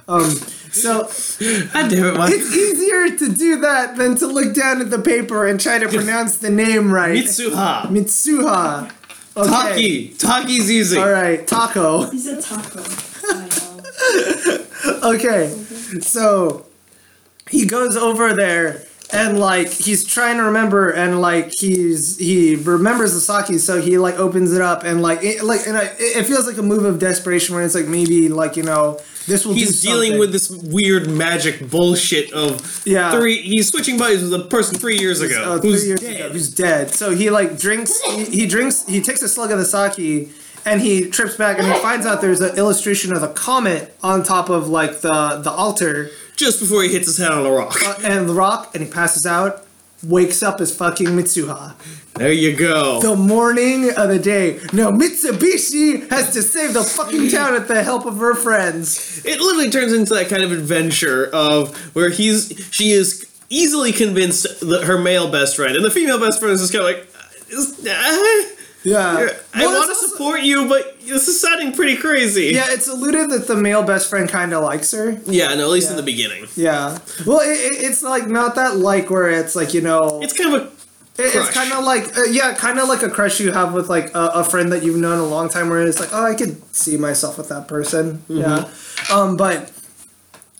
[0.09, 0.31] Um
[0.73, 1.03] so
[1.73, 2.33] God damn it, Mike.
[2.35, 5.89] it's easier to do that than to look down at the paper and try to
[5.89, 7.25] pronounce the name right.
[7.25, 7.83] Mitsuha.
[7.87, 8.93] Mitsuha.
[9.37, 9.51] Okay.
[9.51, 10.09] Taki.
[10.15, 10.99] Taki's easy.
[10.99, 12.11] All right, taco.
[12.11, 12.83] He's a taco.
[15.03, 15.49] Okay,
[16.01, 16.67] so
[17.51, 23.13] he goes over there and like he's trying to remember and like he's he remembers
[23.15, 26.17] the sake, so he like opens it up and like it, like and I, it
[26.19, 29.45] it feels like a move of desperation where it's like maybe like you know this
[29.47, 29.55] will.
[29.55, 33.13] He's dealing with this weird magic bullshit of Yeah.
[33.13, 33.37] three.
[33.43, 36.17] He's switching bodies with a person three years ago uh, three who's years dead.
[36.17, 36.91] ago, who's dead.
[36.91, 38.01] So he like drinks.
[38.03, 38.87] He, he drinks.
[38.87, 40.31] He takes a slug of the sake,
[40.67, 44.23] and he trips back, and he finds out there's an illustration of a comet on
[44.23, 47.77] top of like the the altar just before he hits his head on a rock.
[47.85, 49.64] uh, and the rock, and he passes out.
[50.05, 51.75] Wakes up as fucking Mitsuha.
[52.15, 53.01] There you go.
[53.01, 54.61] The morning of the day.
[54.73, 59.25] No, Mitsubishi has to save the fucking town at the help of her friends.
[59.25, 64.61] it literally turns into that kind of adventure of where he's she is easily convinced
[64.61, 67.09] that her male best friend and the female best friend is just kind of like
[67.51, 69.29] is, uh, Yeah.
[69.55, 72.53] I Well, want to also- support you, but this is sounding pretty crazy.
[72.55, 75.19] Yeah, it's alluded that the male best friend kind of likes her.
[75.27, 76.47] Yeah, no, at least in the beginning.
[76.55, 76.99] Yeah.
[77.27, 80.55] Well, it, it, it's like not that like where it's like you know, It's kind
[80.55, 80.65] of a
[81.17, 83.89] it- it's kind of like uh, yeah, kind of like a crush you have with
[83.89, 86.35] like a, a friend that you've known a long time, where it's like oh, I
[86.35, 88.23] could see myself with that person.
[88.29, 88.69] Yeah.
[89.13, 89.71] Um, but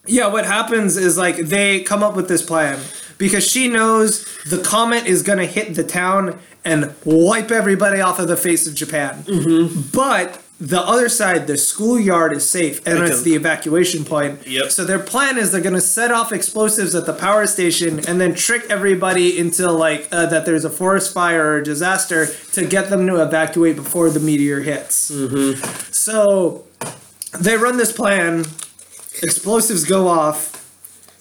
[0.07, 2.79] yeah, what happens is like they come up with this plan
[3.19, 8.29] because she knows the comet is gonna hit the town and wipe everybody off of
[8.29, 9.25] the face of Japan.
[9.93, 14.47] But the other side, the schoolyard is safe, and it's the evacuation point.
[14.47, 14.71] Yep.
[14.71, 18.35] So their plan is they're gonna set off explosives at the power station and then
[18.35, 22.89] trick everybody into like uh, that there's a forest fire or a disaster to get
[22.89, 25.11] them to evacuate before the meteor hits.
[25.91, 26.65] So
[27.39, 28.45] they run this plan.
[29.23, 30.54] Explosives go off.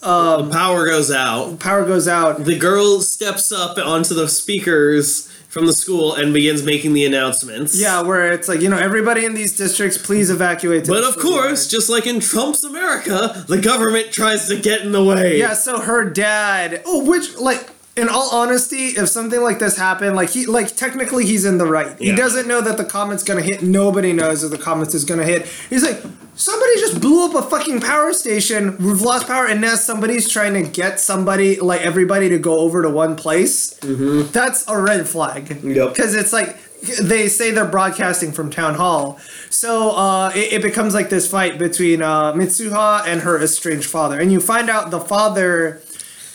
[0.03, 1.59] Um, the power goes out.
[1.59, 2.43] Power goes out.
[2.43, 7.79] The girl steps up onto the speakers from the school and begins making the announcements.
[7.79, 10.87] Yeah, where it's like you know everybody in these districts, please evacuate.
[10.87, 15.03] But of course, just like in Trump's America, the government tries to get in the
[15.03, 15.37] way.
[15.37, 16.81] Yeah, so her dad.
[16.85, 21.25] Oh, which like in all honesty, if something like this happened, like he like technically
[21.25, 21.97] he's in the right.
[21.99, 23.61] He doesn't know that the comet's gonna hit.
[23.61, 25.45] Nobody knows that the comet is gonna hit.
[25.69, 26.01] He's like,
[26.33, 28.77] somebody just blew up a fucking power station.
[28.83, 32.81] We've lost power, and now somebody's trying to get somebody like everybody to go over
[32.81, 33.75] to one place.
[33.81, 34.31] Mm-hmm.
[34.31, 35.63] That's a red flag.
[35.63, 35.89] Yep.
[35.89, 36.57] Because it's like
[37.01, 39.17] they say they're broadcasting from town hall
[39.49, 44.19] so uh, it, it becomes like this fight between uh, mitsuha and her estranged father
[44.19, 45.81] and you find out the father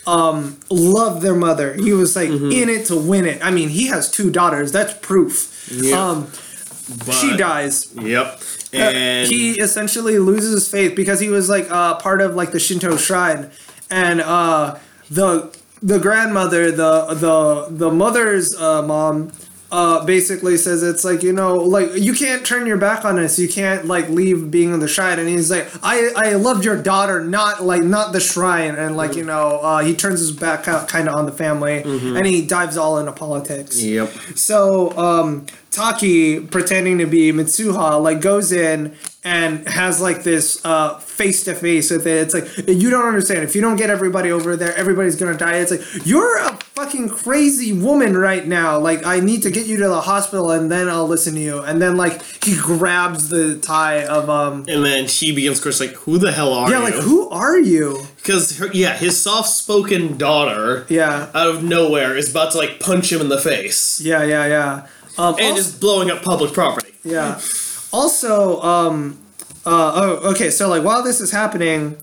[0.09, 1.75] um, loved their mother.
[1.75, 3.39] He was like in it to win it.
[3.45, 4.73] I mean he has two daughters.
[4.73, 5.35] That's proof.
[5.71, 6.01] Yeah.
[6.11, 6.19] um,
[7.07, 7.93] But- she dies.
[7.95, 8.27] Yep.
[8.75, 8.91] Uh,
[9.33, 12.97] he essentially loses his faith because he was like uh, part of like the Shinto
[12.97, 13.51] shrine,
[13.91, 14.77] and uh,
[15.11, 15.31] the
[15.83, 16.93] the grandmother, the
[17.25, 19.33] the the mother's uh, mom,
[19.71, 23.39] uh, basically says it's like you know like you can't turn your back on us,
[23.39, 26.81] you can't like leave being in the shrine, and he's like I I loved your
[26.81, 30.65] daughter, not like not the shrine, and like you know uh, he turns his back
[30.65, 33.81] kind of on the family, and he dives all into politics.
[33.83, 34.11] Yep.
[34.35, 35.47] So um,
[35.79, 40.61] Taki, pretending to be Mitsuha, like goes in and has like this
[41.01, 42.23] face to face with it.
[42.23, 43.45] It's like you don't understand.
[43.45, 45.57] If you don't get everybody over there, everybody's gonna die.
[45.59, 48.79] It's like you're a fucking crazy woman right now.
[48.79, 51.61] Like I need to get you to the hospital and then I'll listen to you.
[51.61, 54.65] And then like he grabs the tie of um.
[54.69, 56.75] And then she begins, of course, like, who the hell are you?
[56.75, 56.85] Yeah, you?
[56.85, 58.07] like who are you?
[58.17, 63.11] Because, yeah, his soft spoken daughter, Yeah, out of nowhere, is about to, like, punch
[63.11, 64.01] him in the face.
[64.03, 64.87] yeah, yeah, yeah.
[65.19, 66.93] Um, And also- is blowing up public property.
[67.05, 67.41] Yeah.
[67.93, 69.19] Also, um,
[69.67, 70.51] uh, oh, okay.
[70.51, 71.97] So like while this is happening,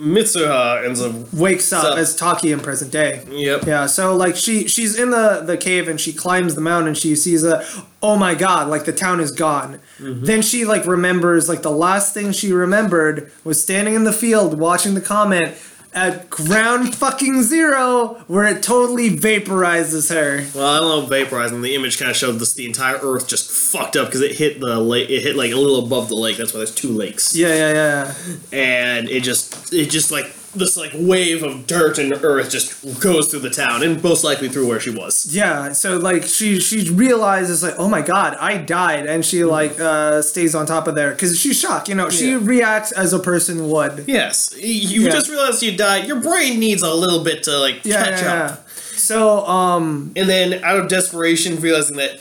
[0.00, 1.12] Mitsuha ends up.
[1.34, 3.20] wakes up So- as Taki in present day.
[3.30, 3.66] Yep.
[3.66, 3.86] Yeah.
[3.86, 6.88] So like she she's in the the cave and she climbs the mountain.
[6.88, 7.62] And she sees a
[8.02, 9.78] oh my god, like the town is gone.
[9.98, 14.58] Then she like remembers like the last thing she remembered was standing in the field
[14.58, 15.54] watching the comet
[15.92, 20.46] at ground fucking zero where it totally vaporizes her.
[20.54, 21.62] Well, I don't know, vaporizing.
[21.62, 24.60] The image kind of showed this the entire Earth just fucked up because it hit
[24.60, 25.10] the lake.
[25.10, 26.36] It hit like a little above the lake.
[26.36, 27.34] That's why there's two lakes.
[27.34, 28.14] Yeah, yeah, yeah.
[28.52, 33.28] And it just, it just like this like wave of dirt and earth just goes
[33.28, 35.26] through the town and most likely through where she was.
[35.30, 39.78] Yeah, so like she she realizes like oh my god I died and she like
[39.78, 42.38] uh stays on top of there because she's shocked you know she Yeah.
[42.42, 45.10] reacts as a person would Yes, you Yeah.
[45.10, 46.06] just realized you died.
[46.08, 48.24] Your brain needs a little bit to like yeah catch up.
[48.24, 48.56] yeah.
[48.96, 52.18] so um And then, out of desperation, realizing that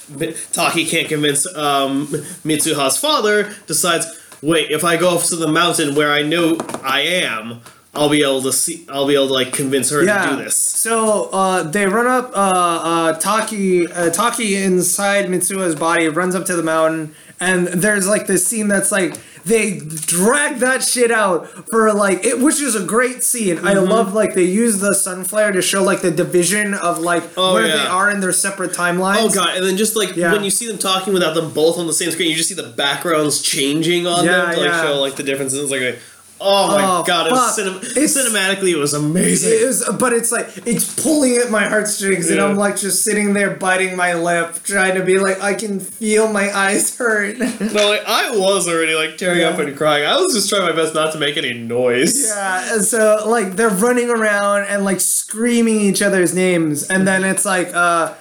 [0.54, 2.08] Taki can't convince um,
[2.46, 4.06] Mitsuha's father, decides,
[4.42, 7.62] "Wait, if I go off to the mountain where I know I am,
[7.96, 8.86] I'll be able to see.
[8.90, 12.08] I'll be able to like convince her yeah to do this." so uh they run
[12.08, 12.40] up uh
[12.84, 18.28] uh Taki uh, Taki inside Mitsuha's body runs up to the mountain and there's like
[18.28, 22.84] this scene that's like they drag that shit out for like it which is a
[22.86, 23.90] great scene i Mm-hmm.
[23.90, 27.54] love like they use the sun flare to show like the division of like Oh,
[27.54, 27.78] where yeah.
[27.78, 29.56] they are in their separate timelines Oh god!
[29.58, 30.34] And then just like Yeah.
[30.34, 32.56] when you see them talking without them both on the same screen, you just see
[32.56, 35.60] the backgrounds changing on them to like show like the differences.
[35.60, 35.98] It's like,
[36.42, 37.28] Oh my Oh, god!
[37.28, 39.52] It was cinem- It's- cinematically, it was amazing.
[39.52, 43.34] It is, but it's like it's pulling at my heartstrings, and I'm like just sitting
[43.34, 47.38] there biting my lip, trying to be like I can feel my eyes hurt.
[47.40, 47.46] no,
[47.90, 50.06] like I was already like tearing up and crying.
[50.06, 52.26] I was just trying my best not to make any noise.
[52.28, 57.24] Yeah, and so like they're running around and like screaming each other's names, and then
[57.24, 58.14] it's like uh,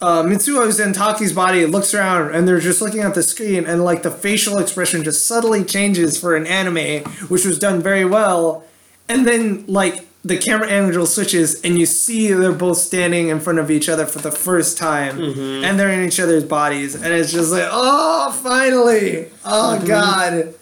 [0.00, 3.84] uh, Mitsuha's in Taki's body looks around and they're just looking at the screen, and
[3.84, 8.64] like the facial expression just subtly changes for an anime, which was done very well,
[9.08, 13.60] and then like the camera angle switches and you see they're both standing in front
[13.60, 15.18] of each other for the first time,
[15.64, 20.54] and they're in each other's bodies, and it's just like oh finally, oh god.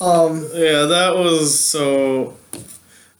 [0.00, 2.36] Um, Yeah, that was so.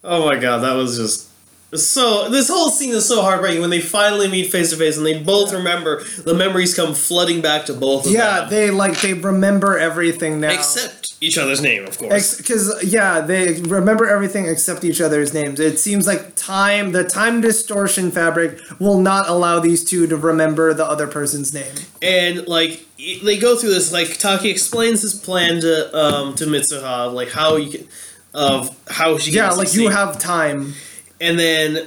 [0.05, 1.28] Oh my god, that was just
[1.75, 2.29] so.
[2.31, 5.23] This whole scene is so heartbreaking when they finally meet face to face and they
[5.23, 8.45] both remember the memories come flooding back to both of Yeah, them.
[8.45, 10.51] Yeah, they like they remember everything now.
[10.53, 12.37] Except each other's name, of course.
[12.37, 15.59] because yeah, they remember everything except each other's names.
[15.61, 20.73] It seems like time, the time distortion fabric will not allow these two to remember
[20.75, 21.75] the other person's name.
[22.03, 22.85] and like
[23.25, 27.57] they go through this like Taki explains his plan to um to Mitsuha like how
[27.57, 27.89] you can
[28.35, 30.75] of how she Yeah, can like you have time.
[31.21, 31.87] And then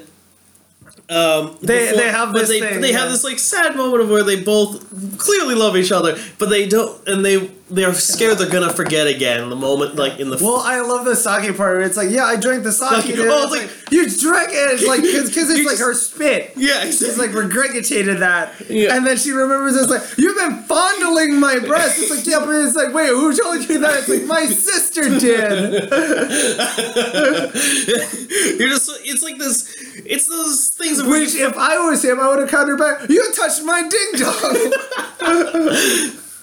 [1.10, 3.00] um They- they have this they, thing, they yeah.
[3.00, 4.86] have this like sad moment of where they both
[5.18, 9.50] clearly love each other but they don't and they they're scared they're gonna forget again
[9.50, 11.78] the moment like in the Well, I love the sake part.
[11.78, 13.06] Where it's like, yeah, I drank the sake.
[13.06, 13.20] Dude.
[13.32, 16.52] Oh, It's it's like, you drank it, it's like because it's like just- her spit.
[16.56, 18.96] yeah She's like regurgitated that, Yeah.
[18.96, 22.00] and then she remembers it's like you've been fondling my breast.
[22.00, 24.00] It's like yeah, but it's like wait, who told you that?
[24.00, 25.90] It's like my sister did.
[28.60, 29.68] you're just it's like this
[30.06, 33.08] it's those things Which, if I was him, I would have countered back.
[33.10, 34.72] You touched my ding dong,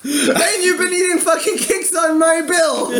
[0.05, 2.94] and you've been eating fucking cakes on my bill.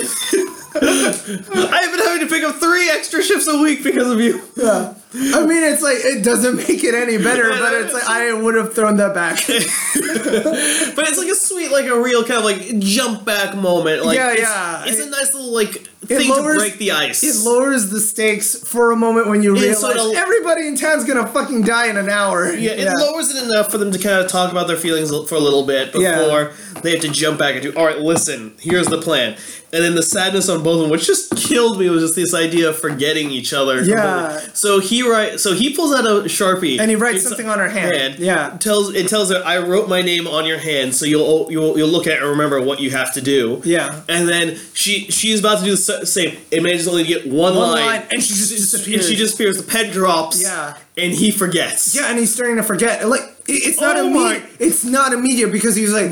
[0.81, 4.95] I've been having to pick up three extra shifts a week because of you Yeah.
[5.15, 8.55] I mean, it's like it doesn't make it any better, but it's like I would
[8.57, 9.37] have thrown that back.
[9.47, 14.17] but it's like a sweet like a real kind of like jump back moment like
[14.17, 14.85] Yeah, it's, yeah.
[14.87, 18.55] it's a nice little like thing lowers- to break the ice It lowers the stakes
[18.57, 21.87] for a moment when you Yeah, realize so it'll- everybody in town's gonna fucking die
[21.89, 22.53] in an hour.
[22.55, 25.35] Yeah, it lowers it enough for them to kind of talk about their feelings for
[25.35, 26.49] a little bit before Yeah.
[26.83, 29.35] they have to jump back into, all right, listen, here's the plan.
[29.71, 32.33] And then the sadness on both of them, which just killed me, was just this
[32.33, 33.83] idea of forgetting each other.
[33.85, 34.29] Yeah.
[34.29, 34.51] completely.
[34.55, 37.69] So he write, so he pulls out a sharpie And he writes something on her
[37.69, 38.15] hand.
[38.19, 38.53] Yeah.
[38.61, 41.89] tells it tells her, I wrote my name on your hand, so you'll you'll you'll
[41.89, 43.61] look at it and remember what you have to do.
[43.63, 44.01] Yeah.
[44.09, 46.37] And then she she's about to do the same.
[46.51, 49.09] It manages only to get one, One line, line, and she just and disappears.
[49.09, 49.57] she disappears.
[49.57, 50.43] The pen drops.
[50.43, 50.77] Yeah.
[50.97, 51.95] And he forgets.
[51.95, 53.09] Yeah, and he's starting to forget.
[53.09, 54.43] Like it's not Oh immediate.
[54.43, 56.11] my- It's not immediate because he's like,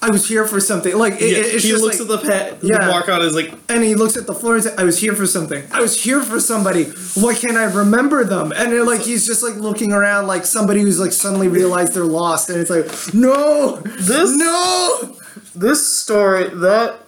[0.00, 0.96] I was here for something.
[0.96, 2.78] Like it, Yeah, he looks like, at the pet, Yeah.
[2.78, 4.98] the mark on his like, and he looks at the floor and says, I was
[5.00, 5.64] here for something.
[5.72, 6.84] I was here for somebody.
[7.16, 8.52] Why can't I remember them?
[8.54, 12.04] And then, like he's just like looking around like somebody who's like suddenly realized they're
[12.04, 15.16] lost, and it's like, no, This- no.
[15.56, 17.00] this story that,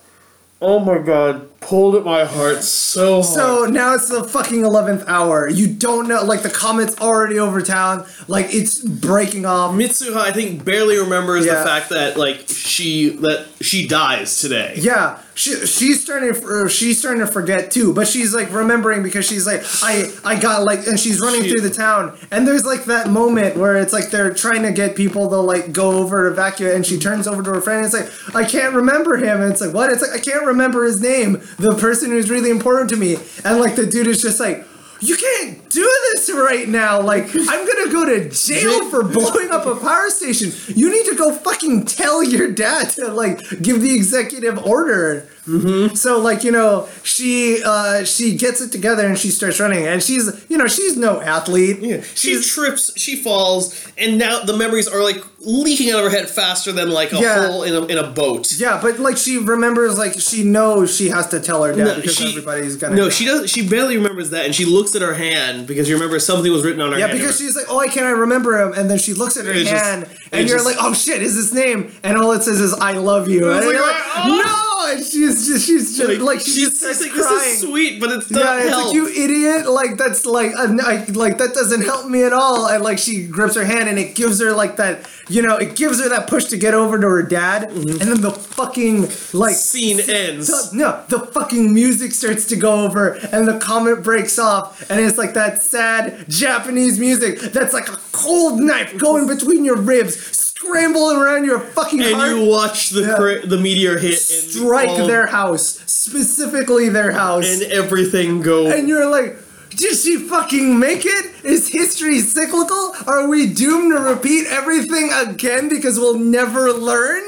[0.63, 3.25] oh my god, pulled at my heart so hard.
[3.25, 5.49] So now it's the fucking eleventh hour.
[5.49, 8.07] You don't know, like the comet's already over town.
[8.29, 9.75] Like it's breaking off.
[9.75, 11.61] Mitsuha, I think, barely remembers Yeah.
[11.61, 14.75] the fact that like she that she dies today.
[14.77, 19.27] Yeah, she, she's starting to she's starting to forget too, but she's like remembering because
[19.27, 22.19] she's like I I got like and she's running She- through the town.
[22.31, 25.73] And there's like that moment where it's like they're trying to get people to like
[25.73, 28.45] go over to evacuate and she turns over to her friend and it's like I
[28.47, 29.41] can't remember him.
[29.41, 29.91] And it's like what?
[29.91, 31.41] It's like I can't remember his name.
[31.59, 33.17] The person who's really important to me.
[33.43, 34.67] And like the dude is just like
[35.01, 35.83] you can't do
[36.13, 37.01] this right now.
[37.01, 40.53] Like, I'm gonna go to jail for blowing up a power station.
[40.77, 45.29] You need to go fucking tell your dad to like give the executive order.
[45.51, 45.95] Mm-hmm.
[45.95, 50.03] So like you know she uh, she gets it together and she starts running and
[50.03, 51.79] she's you know she's no athlete.
[51.81, 56.17] Yeah, she trips, she falls, and now the memories are like leaking out of her
[56.19, 57.47] head faster than like a Yeah.
[57.49, 58.53] hole in a, in a boat.
[58.53, 62.17] Yeah, but like she remembers like she knows she has to tell her dad because
[62.17, 62.95] she- everybody's gonna.
[62.97, 63.11] No, die.
[63.11, 63.51] she does.
[63.51, 66.65] She barely remembers that, and she looks at her hand because you remember something was
[66.65, 67.19] written on her Yeah, hand.
[67.19, 69.69] because she's like, oh, I can't remember him, and then she looks at her It's
[69.71, 71.93] just- hand, and you're just- like, oh shit, is his name?
[72.03, 73.51] And all it says is, I love you.
[73.51, 74.43] And like, you're like, oh!
[74.45, 77.35] no, and she's just, she's just like, like, she she's, just she's like, crying.
[77.39, 78.87] this is sweet, but it's not Yeah, it's help.
[78.87, 79.69] like you idiot.
[79.71, 82.67] Like that's like I, like that doesn't help me at all.
[82.69, 85.77] And like she grips her hand and it gives her like that, you know, it
[85.77, 87.69] gives her that push to get over to her dad.
[87.71, 88.01] Mm-hmm.
[88.01, 89.03] And then the fucking
[89.33, 90.47] like Scene ends.
[90.49, 95.01] the- no, the fucking music starts to go over and the comet breaks off and
[95.01, 100.50] it's like that sad Japanese music that's like a cold knife going between your ribs,
[100.65, 102.31] scrambling around your fucking and heart.
[102.37, 103.15] you watch the Yeah.
[103.17, 107.47] cra- the meteor hit strike all- their house, specifically their house.
[107.47, 108.67] and everything go.
[108.67, 109.37] and you're like,
[109.71, 111.27] did she fucking make it?
[111.45, 112.95] Is history cyclical?
[113.07, 117.23] Are we doomed to repeat everything again because we'll never learn?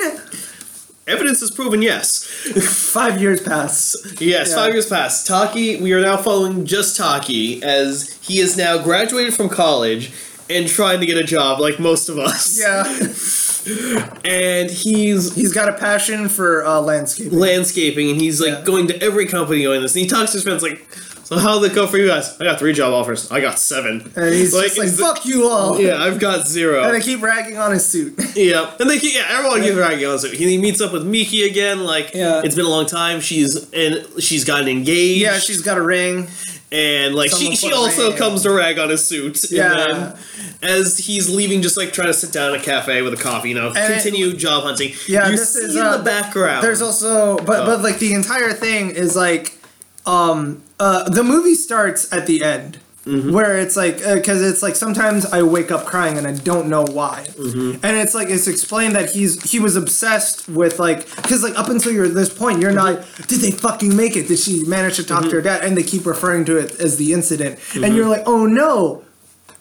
[1.08, 2.24] Evidence has proven yes.
[2.92, 3.96] Five years pass.
[4.20, 4.54] Yes, Yeah.
[4.54, 5.26] five years past.
[5.26, 10.12] Taki, we are now following just Taki as he is now graduated from college
[10.52, 12.58] and trying to get a job like most of us.
[12.60, 12.84] Yeah.
[14.24, 17.38] And he's He's got a passion for uh, landscaping.
[17.38, 18.64] landscaping and he's like Yeah.
[18.64, 19.94] going to every company doing this.
[19.94, 20.84] And he talks to his friends like,
[21.24, 22.36] So how'd it go for you guys?
[22.40, 23.30] I got three job offers.
[23.30, 24.12] I got seven.
[24.16, 25.80] And he's just like, he's- fuck you all.
[25.80, 26.82] Yeah, I've got zero.
[26.82, 28.18] And they keep ragging on his suit.
[28.34, 30.32] Yeah, and they keep, yeah, everyone keeps ragging on it.
[30.32, 31.84] He meets up with Miki again.
[31.84, 32.40] Like, Yeah.
[32.44, 33.20] it's been a long time.
[33.20, 35.20] She's and she's gotten engaged.
[35.22, 36.26] yeah, she's got a ring.
[36.72, 39.50] And like she, Someone she a also comes to rag on his suit.
[39.50, 39.72] Yeah.
[39.72, 40.18] And then,
[40.62, 43.50] as he's leaving, just like trying to sit down in a cafe with a coffee,
[43.50, 44.92] you know, And- continue job hunting.
[45.06, 46.64] Yeah, you this see is, in uh, the background.
[46.64, 47.66] There's also, but Oh.
[47.66, 49.58] but like the entire thing is like,
[50.06, 52.78] um, uh, the movie starts at the end.
[53.04, 53.32] Mm-hmm.
[53.32, 56.82] Where it's like, because it's like sometimes I wake up crying and I don't know
[56.84, 57.84] why, Mm-hmm.
[57.84, 61.68] and it's like it's explained that he's he was obsessed with like because like up
[61.68, 65.04] until you're this point you're not did they fucking make it did she manage to
[65.04, 65.46] talk to her Mm-hmm.
[65.46, 69.02] dad and they keep referring to it as the incident and you're like oh no,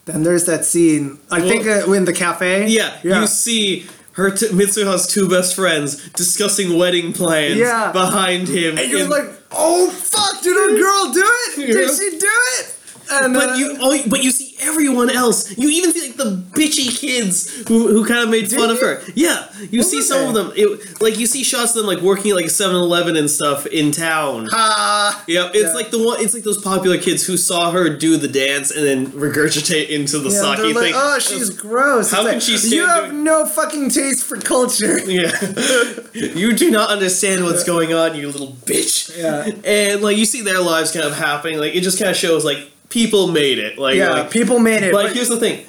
[0.05, 3.87] then there's that scene I think uh, in the cafe yeah, you see.
[4.15, 7.93] Her t- Mitsuha's two best friends discussing wedding plans Yeah.
[7.93, 8.77] behind him.
[8.77, 11.55] And you're in- like, oh fuck, did our girl do it?
[11.55, 11.95] Did Yeah.
[11.95, 12.27] she do
[12.59, 12.75] it?
[13.11, 15.57] And But uh, you, oh, but you see everyone else.
[15.57, 19.01] You even see like the bitchy kids who, who kind of made fun of her.
[19.15, 20.51] Yeah, you Who see some of them.
[20.55, 23.65] It, like you see shots of them like working at like a 7-Eleven and stuff
[23.65, 24.47] in town.
[24.51, 25.23] Ha!
[25.27, 25.73] Yep, it's Yeah.
[25.73, 26.21] like the one.
[26.21, 30.19] It's like those popular kids who saw her do the dance and then regurgitate into
[30.19, 30.93] the yeah, sake like, thing.
[30.95, 32.11] oh, she's gross.
[32.11, 34.99] How It's can like, she stand You have doing- no fucking taste for culture.
[35.11, 35.31] Yeah,
[36.13, 39.17] you do not understand what's going on, you little bitch.
[39.17, 39.49] Yeah.
[39.65, 41.57] and like you see their lives kind of happening.
[41.59, 43.79] Like it just kind of shows like people made it.
[43.79, 44.91] Like Yeah, like, people made it.
[44.93, 45.65] But but- here's the thing.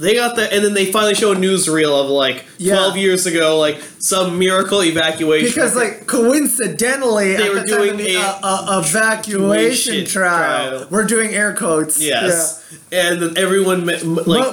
[0.00, 2.76] They got that, and then they finally show a newsreel of like Yeah.
[2.76, 5.48] 12 years ago, like some miracle evacuation.
[5.48, 10.68] because like coincidentally, They were the doing the, a- uh, uh, evacuation evacuation trial.
[10.78, 10.86] trial.
[10.88, 12.00] We're doing air quotes.
[12.00, 12.62] yes,
[12.92, 14.04] and everyone like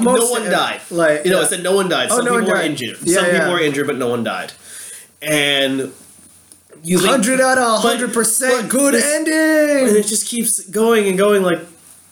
[0.02, 0.82] Mo- no one died.
[0.90, 1.46] like, you know, yeah.
[1.46, 2.08] it said no one died.
[2.10, 2.98] Oh, Some no one people were injured.
[3.04, 4.52] Yeah, Some people were injured, but no one died.
[5.22, 5.92] And
[6.84, 9.88] you Hundred out of hundred percent good ending.
[9.90, 11.60] and it just keeps going and going like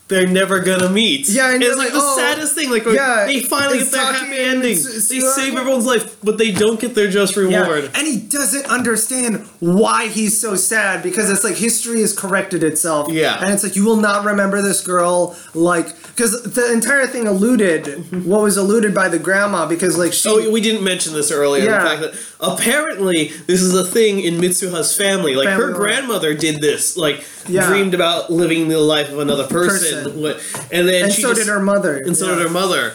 [0.08, 1.30] they're never gonna meet.
[1.30, 2.70] Yeah, and it's like, like, the oh, saddest thing.
[2.70, 4.76] Like yeah, they finally get their happy ending.
[4.76, 7.90] to- They save everyone's life, but they don't get their just reward.
[7.96, 13.10] And he doesn't understand why he's so sad because it's like history has corrected itself.
[13.12, 13.40] Yeah.
[13.42, 18.26] And it's like you will not remember this girl like because the entire thing alluded
[18.26, 21.64] what was alluded by the grandma because like she Oh, we didn't mention this earlier.
[21.66, 21.84] Yeah.
[21.84, 25.36] The fact that apparently this is a thing in Mitsuha's family.
[25.36, 25.78] Like Family her life.
[25.78, 26.96] grandmother did this.
[26.98, 27.68] Like Yeah.
[27.68, 30.12] dreamed about living the life of another person.
[30.14, 30.68] Person.
[30.72, 31.98] And then and she so just, did her mother.
[31.98, 32.36] and so Yeah.
[32.36, 32.94] did her mother.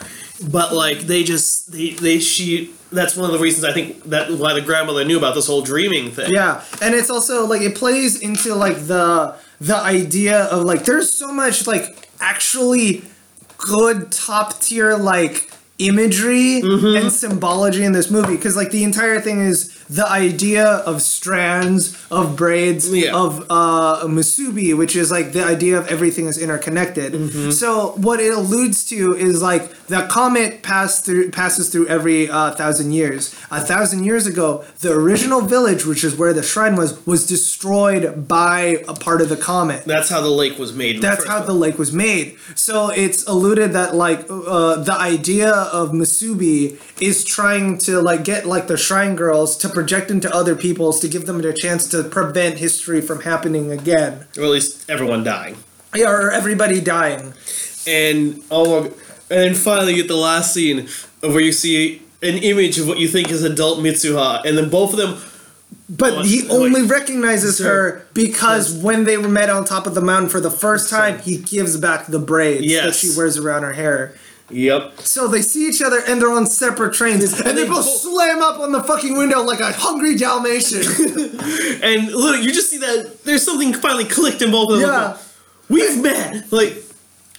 [0.50, 4.30] But like they just they they she that's one of the reasons I think that
[4.32, 6.30] why the grandmother knew about this whole dreaming thing.
[6.32, 11.12] Yeah, and it's also like it plays into like the the idea of like there's
[11.12, 13.02] so much like actually
[13.58, 16.96] good top tier like imagery Mm-hmm.
[16.96, 21.96] and symbology in this movie because like the entire thing is the idea of strands
[22.10, 23.14] of braids Yeah.
[23.14, 27.50] of uh musubi which is like the idea of everything is interconnected Mm-hmm.
[27.50, 32.50] so what it alludes to is like the comet passed through passes through every uh,
[32.60, 36.90] thousand years a thousand years ago the original village which is where the shrine was
[37.06, 41.00] was destroyed by a part of the comet That's how the lake was made.
[41.02, 42.36] that's how the lake was made.
[42.54, 48.46] So it's alluded that like uh, the idea of musubi is trying to like get
[48.46, 52.02] like the shrine girls to project into other people's to give them a chance to
[52.02, 54.26] prevent history from happening again.
[54.36, 55.56] or at least everyone dying.
[55.94, 57.32] Yeah, or everybody dying.
[57.86, 58.86] and oh,
[59.30, 60.88] and then finally you get the last scene
[61.20, 64.92] where you see an image of what you think is adult Mitsuha, and then both
[64.94, 65.16] of them.
[65.88, 67.64] But Oh, he like- only recognizes Sir.
[67.68, 71.20] her because when they were met on top of the mountain for the first time,
[71.20, 74.14] he gives back the braids that she wears around her hair.
[74.50, 75.00] Yep.
[75.00, 77.84] So they see each other and they're on separate trains, and, And they they both
[77.84, 80.82] both- slam up on the fucking window like a hungry Dalmatian.
[81.82, 84.88] And look, you just see that there's something finally clicked in both of them.
[84.90, 85.16] Yeah.
[85.68, 86.50] We've met.
[86.52, 86.74] Like,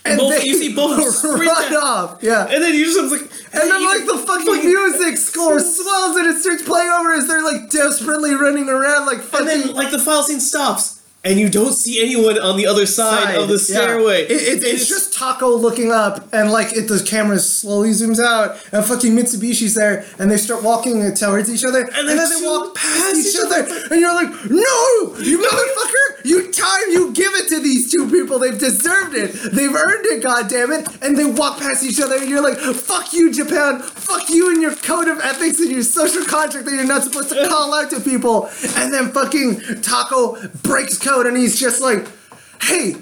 [0.06, 2.20] and both, they you see both run off.
[2.24, 2.48] Yeah.
[2.50, 3.22] and then you just like,
[3.54, 7.44] And then like the fucking music score swells and it starts playing over as they're
[7.44, 9.48] like desperately running around like fucking.
[9.50, 12.86] and then like the final scene stops, and you don't see anyone on the other
[12.86, 13.80] side, of the yeah.
[13.80, 14.24] stairway.
[14.24, 18.58] It, it, it's, just Taki looking up, and like it, the camera slowly zooms out,
[18.72, 22.46] and fucking Mitsuha's there, and they start walking towards each other, and, then then they
[22.46, 27.34] walk past each each other, and you're like, no, you motherfucker, you time, you give
[27.36, 31.60] it to these two people, they've deserved it, they've earned it, goddammit, and they walk
[31.60, 35.20] past each other, and you're like, fuck you, Japan, fuck you and your code of
[35.20, 38.94] ethics and your social contract that you're not supposed to call out to people, and
[38.94, 42.08] then fucking Taki breaks code, and he's just like,
[42.62, 42.96] hey,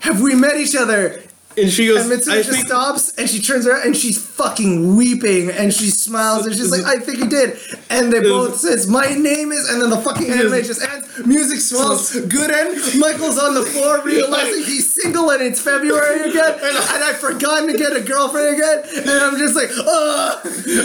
[0.00, 1.22] have we met each other?
[1.56, 4.96] And she goes, And I Mitsuha think stops and she turns around and she's fucking
[4.96, 7.58] weeping and she smiles and she's like, I think he did.
[7.90, 11.26] And they both says, My name is and then the fucking anime just ends.
[11.26, 12.98] Music swells, good end.
[12.98, 16.60] Michael's on the floor realizing he's single and it's February again.
[16.64, 18.82] And, I've forgotten to get a girlfriend again.
[18.96, 20.40] And I'm just like, uh,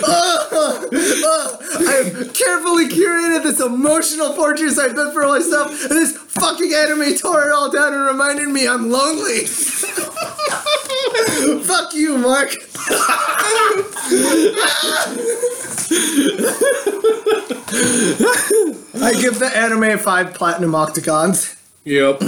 [0.05, 1.57] uh, uh.
[1.87, 5.69] I've carefully curated this emotional fortress I built for myself.
[5.83, 9.45] And this fucking anime tore it all down and reminded me I'm lonely.
[11.63, 12.49] Fuck you, Mark.
[17.81, 21.55] I give the anime five platinum octagons.
[21.85, 22.21] Yep.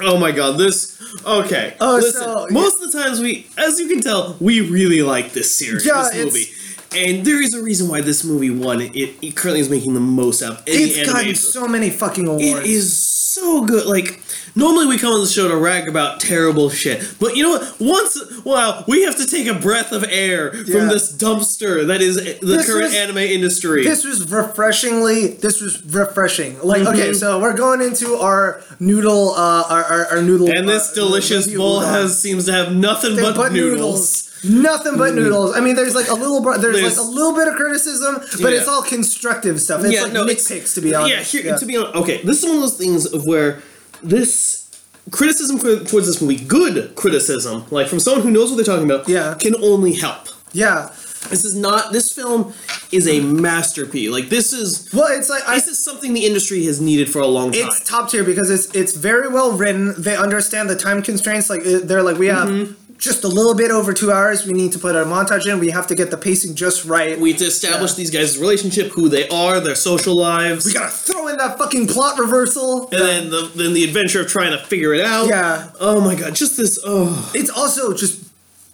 [0.00, 1.00] Oh my god, this.
[1.26, 1.76] Okay.
[1.80, 2.22] Oh, listen.
[2.22, 5.84] so- most of the times we, as you can tell, we really like this series,
[5.84, 6.46] Yeah, this movie.
[6.94, 8.80] And there is a reason why this movie won.
[8.82, 12.28] It, it currently is making the most out of any It's gotten so many fucking
[12.28, 12.44] awards.
[12.44, 13.86] It is so good.
[13.86, 14.22] Like
[14.54, 17.76] normally we come on the show to rag about terrible shit, but you know what?
[17.80, 20.78] Once wow, we have to take a breath of air Yeah.
[20.78, 23.84] from this dumpster that is the This current was- anime industry.
[23.84, 25.28] This was refreshingly.
[25.34, 26.58] This was refreshing.
[26.62, 26.88] Like, Mm-hmm.
[26.98, 30.50] okay, so we're going into our noodle, uh, our, our, our noodle.
[30.50, 34.28] and this uh, delicious review bowl has seems to have nothing but, But noodles.
[34.44, 35.54] Nothing but noodles.
[35.56, 38.52] I mean, there's like a little, there's, There's- like a little bit of criticism, but
[38.52, 39.84] it's all constructive stuff.
[39.84, 41.32] It's like it's- nitpicks, to be honest.
[41.34, 43.62] Yeah, here, to be honest, okay, this is one of those things of where
[44.02, 44.68] this
[45.10, 48.90] criticism for, towards this movie, good criticism, like from someone who knows what they're talking
[48.90, 49.34] about, Yeah.
[49.34, 50.28] can only help.
[50.52, 50.90] yeah.
[51.30, 51.92] This is not.
[51.92, 52.52] This film
[52.90, 54.10] is a masterpiece.
[54.10, 54.88] Like this is.
[54.92, 57.68] Well, it's like I This is something the industry has needed for a long time.
[57.68, 59.94] It's top tier because it's it's very well written.
[59.96, 61.48] They understand the time constraints.
[61.48, 62.72] Like they're like we have Mm-hmm.
[63.02, 64.46] Just a little bit over two hours.
[64.46, 65.58] We need to put a montage in.
[65.58, 67.18] We have to get the pacing just right.
[67.18, 67.96] we have to establish Yeah.
[67.96, 71.88] these guys' relationship, who they are, their social lives, We gotta throw in that fucking
[71.88, 72.88] plot reversal.
[72.92, 75.26] and then the then the adventure of trying to figure it out.
[75.26, 75.70] Yeah.
[75.80, 76.78] Oh my god, just this.
[76.84, 77.30] Oh.
[77.34, 78.22] It's also just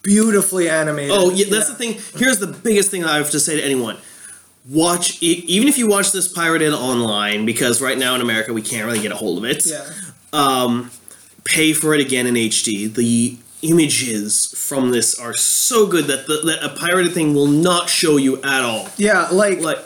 [0.02, 1.10] beautifully animated.
[1.14, 1.98] Oh yeah, that's the thing.
[2.16, 3.96] Here's the biggest thing I have to say to anyone:
[4.68, 8.60] watch it, even if you watch this pirated online, because right now in America we
[8.62, 9.64] can't really get a hold of it.
[9.66, 9.84] Yeah.
[10.34, 10.90] Um,
[11.44, 12.92] pay for it again in HD.
[12.92, 17.88] The images from this are so good that the, that a pirated thing will not
[17.88, 18.88] show you at all.
[18.96, 19.78] Yeah, like, Like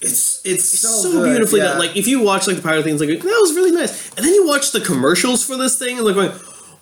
[0.00, 1.68] it's it's so, so, good, beautifully yeah.
[1.68, 1.78] done.
[1.78, 4.34] Like if you watch like the pirate things, like that was really nice, and then
[4.34, 6.32] you watch the commercials for this thing, and like going,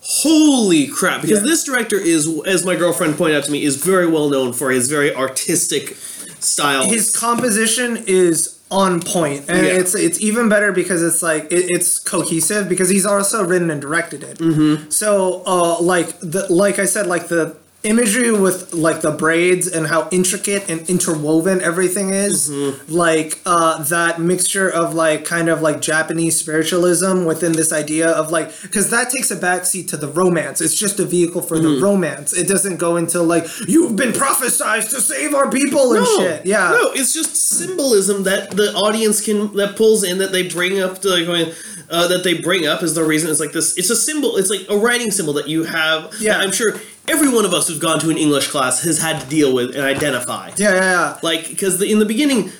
[0.00, 1.20] holy crap!
[1.20, 1.46] Because Yeah.
[1.46, 4.70] this director is, as my girlfriend pointed out to me, is very well known for
[4.70, 5.96] his very artistic
[6.38, 6.84] style.
[6.84, 9.78] his composition is on point and Yeah.
[9.80, 13.80] it's it's even better because it's like it, it's cohesive because he's also written and
[13.80, 14.88] directed it mm-hmm.
[14.90, 19.86] so uh like the like i said like the imagery with like the braids and
[19.86, 22.92] how intricate and interwoven everything is Mm-hmm.
[22.92, 28.30] like uh that mixture of like kind of like japanese spiritualism within this idea of
[28.30, 31.76] like because that takes a backseat to the romance it's just a vehicle for Mm-hmm.
[31.76, 36.06] the romance it doesn't go into like you've been prophesized to save our people and
[36.06, 40.46] shit yeah No, it's just symbolism that the audience can that pulls in that they
[40.46, 41.52] bring up to like going
[41.88, 43.76] uh, that they bring up is the reason it's like this.
[43.76, 44.36] It's a symbol.
[44.36, 46.14] It's like a writing symbol that you have.
[46.20, 46.34] Yeah.
[46.38, 46.74] that I'm sure
[47.08, 49.74] every one of us who's gone to an English class has had to deal with
[49.74, 50.50] and identify.
[50.56, 51.18] Yeah, yeah, yeah.
[51.22, 52.52] Like because in the beginning.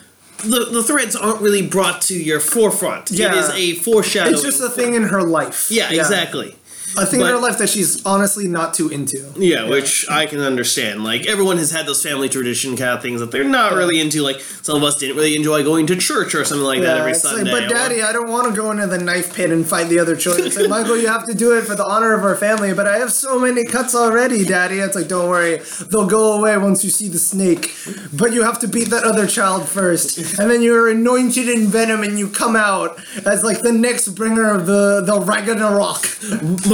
[0.42, 3.10] The, the threads aren't really brought to your forefront.
[3.10, 3.26] Yeah.
[3.26, 4.32] It is a foreshadowing.
[4.32, 5.70] It's just a thing in her life.
[5.70, 6.56] Yeah, exactly.
[6.96, 9.32] A thing in her life that she's honestly not too into.
[9.36, 11.04] Yeah, which I can understand.
[11.04, 14.22] Like everyone has had those family tradition kind of things that they're not really into.
[14.22, 17.12] Like some of us didn't really enjoy going to church or something like that every
[17.12, 17.50] it's like, Sunday.
[17.50, 19.98] but or- daddy, I don't want to go into the knife pit and fight the
[19.98, 20.46] other children.
[20.46, 22.86] It's like, Michael, you have to do it for the honor of our family, but
[22.86, 24.78] I have so many cuts already, daddy.
[24.78, 25.60] It's like, don't worry,
[25.90, 27.74] they'll go away once you see the snake.
[28.12, 30.18] But you have to beat that other child first.
[30.38, 34.50] And then you're anointed in venom and you come out as like the next bringer
[34.50, 36.02] of the, the Ragnarok.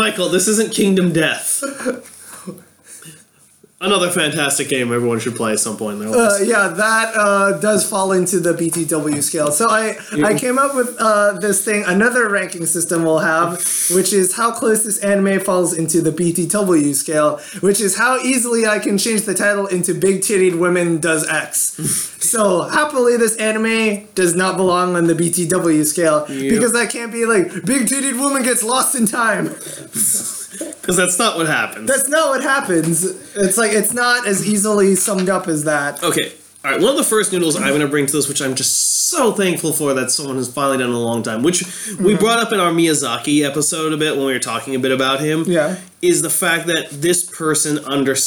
[0.07, 1.65] Michael, this isn't Kingdom Death.
[3.79, 7.59] Another fantastic game everyone should play at some point in their Uh, yeah, that uh,
[7.59, 9.53] does fall into the BTW scale.
[9.53, 13.59] So I I came up with uh, this thing, another ranking system we'll have,
[13.91, 18.67] which is how close this anime falls into the BTW scale, which is how easily
[18.67, 21.59] I can change the title into Big Titted Women Does X.
[22.19, 27.27] so happily, this anime does not belong on the BTW scale because that can't be
[27.27, 29.55] like Big Titted Woman gets lost in time.
[30.59, 31.89] Because that's not what happens.
[31.89, 33.05] That's not what happens.
[33.37, 36.03] It's like it's not as easily summed up as that.
[36.03, 36.33] Okay.
[36.65, 36.81] All right.
[36.81, 39.33] One of the first noodles I'm going to bring to this, which I'm just so
[39.33, 42.17] thankful for that someone has finally done in a long time, which we Mm-hmm.
[42.17, 45.21] brought up in our Miyazaki episode a bit when we were talking a bit about
[45.21, 45.45] him.
[45.47, 45.77] Yeah.
[46.03, 47.79] Is the fact that this person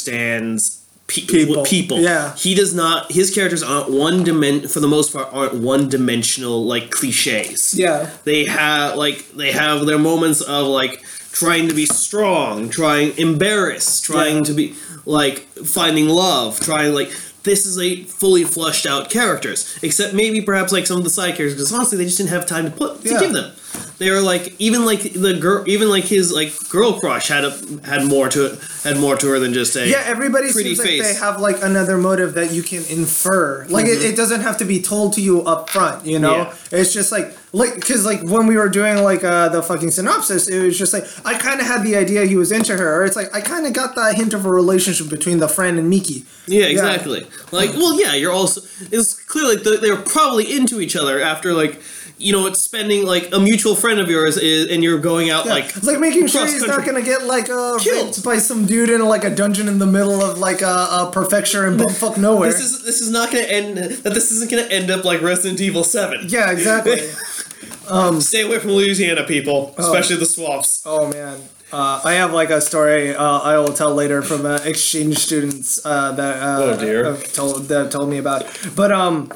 [0.04, 1.64] understands pe- People.
[1.64, 2.00] People.
[2.00, 2.34] Yeah.
[2.36, 3.12] He does not.
[3.12, 4.70] His characters aren't one dimen.
[4.70, 7.74] For the most part, aren't one dimensional like cliches.
[7.78, 8.10] Yeah.
[8.24, 14.04] They have like they have their moments of like trying to be strong, trying embarrassed,
[14.04, 14.42] trying Yeah.
[14.44, 14.74] to be
[15.06, 17.10] like finding love, trying like
[17.42, 19.66] this is a fully flushed out characters.
[19.82, 22.46] Except maybe perhaps like some of the side characters, because honestly they just didn't have
[22.46, 23.20] time to put to Yeah.
[23.20, 23.52] give them.
[23.98, 27.50] They were like even like the girl, even like his like girl crush had a
[27.84, 30.78] had more to it, had more to her than just a Yeah, everybody Pretty seems
[30.78, 33.66] like they have like another motive that you can infer.
[33.68, 36.32] Like it, it doesn't have to be told to you up front, you know?
[36.46, 36.74] Mm-hmm.
[36.74, 36.80] Yeah.
[36.80, 40.48] It's just like like cuz like when we were doing like uh the fucking synopsis,
[40.48, 43.04] it was just like I kind of had the idea he was into her or
[43.04, 45.90] it's like I kind of got that hint of a relationship between the friend and
[45.90, 46.24] Miki.
[46.46, 47.26] Yeah, exactly.
[47.52, 48.62] Like, well, yeah, you're also.
[48.90, 51.80] It's clear like they- they're probably into each other after like,
[52.20, 55.46] you know, it's spending like a mutual friend of yours is, and you're going out
[55.46, 55.54] Yeah.
[55.54, 58.22] like it's like making sure cross he's not gonna get like uh Killed.
[58.22, 60.66] by some dude in like a dungeon in the middle of like a,
[61.00, 62.50] a prefecture in bumfuck nowhere.
[62.52, 63.76] This is this is not going to end.
[64.04, 66.26] That this isn't going to end up like Resident Evil Seven.
[66.28, 67.00] yeah, exactly.
[67.88, 70.82] um, Stay away from Louisiana, people, especially the swamps.
[70.84, 71.40] Oh man,
[71.72, 75.80] uh, I have like a story uh, I will tell later from uh, exchange students
[75.86, 77.04] uh, that uh, Oh, dear.
[77.04, 78.44] have told that told me about.
[78.76, 79.30] But um,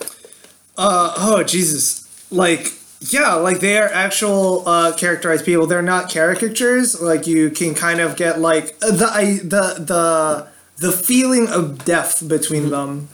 [0.76, 2.03] uh, oh Jesus,
[2.34, 5.66] like yeah, like they are actual uh, characterized people.
[5.66, 7.00] They're not caricatures.
[7.00, 11.84] Like you can kind of get like uh, the I, the the the feeling of
[11.84, 13.08] depth between them.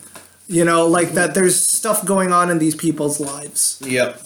[0.46, 1.34] You know, like that.
[1.34, 3.80] There's stuff going on in these people's lives.
[3.84, 4.20] Yep.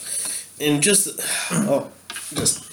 [0.59, 1.09] And just
[1.51, 1.91] oh,
[2.33, 2.71] just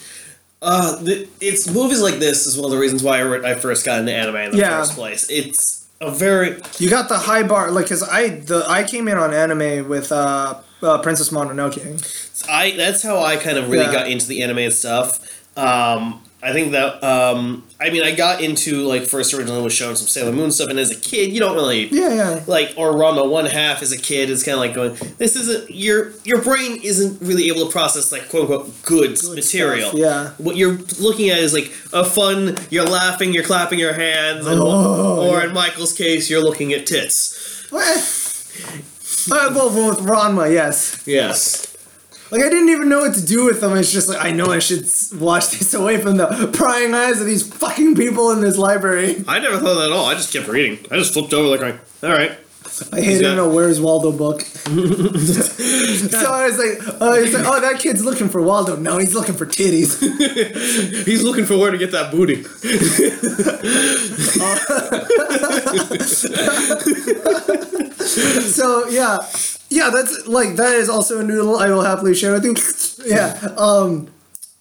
[0.61, 3.55] uh, the, it's movies like this is one of the reasons why I, re- I
[3.55, 4.79] first got into anime in the Yeah.
[4.79, 5.29] first place.
[5.29, 9.17] It's a very You got the high bar, like, cause I the I came in
[9.17, 12.47] on anime with uh, uh Princess Mononoke.
[12.49, 13.91] I that's how I kind of really Yeah.
[13.93, 15.19] got into the anime stuff.
[15.57, 19.95] Um, I think that um, I mean I got into like first originally was showing
[19.95, 22.43] some Sailor Moon stuff, and as a kid you don't really Yeah, yeah.
[22.47, 25.71] like or Ranma one half as a kid is kind of like going this isn't
[25.71, 29.89] your your brain isn't really able to process like quote unquote good, material.
[29.89, 30.31] stuff, yeah.
[30.37, 32.57] what you're looking at is like a fun.
[32.69, 35.45] You're laughing, you're clapping your hands, and, Oh, or yeah.
[35.47, 37.67] in Michael's case you're looking at tits.
[37.71, 38.19] What?
[39.31, 41.01] Uh, well, well, with Ranma, yes.
[41.05, 41.72] Yes.
[42.33, 43.77] Like I didn't even know what to do with them.
[43.77, 44.87] It's just like I know I should
[45.21, 49.23] wash this away from the prying eyes of these fucking people in this library.
[49.27, 50.07] I never thought that at all.
[50.07, 50.83] I just kept reading.
[50.89, 52.31] I just flipped over like, all right.
[52.91, 54.41] I got- in a Where's Waldo book.
[54.63, 58.77] so I was like, he's like, oh, that kid's looking for Waldo.
[58.77, 60.01] No, he's looking for titties.
[61.05, 62.41] He's looking for where to get that booty.
[68.49, 69.19] so yeah,
[69.73, 72.55] yeah, that's like that is also a noodle I will happily share with you.
[73.05, 73.33] yeah.
[73.57, 74.07] Um,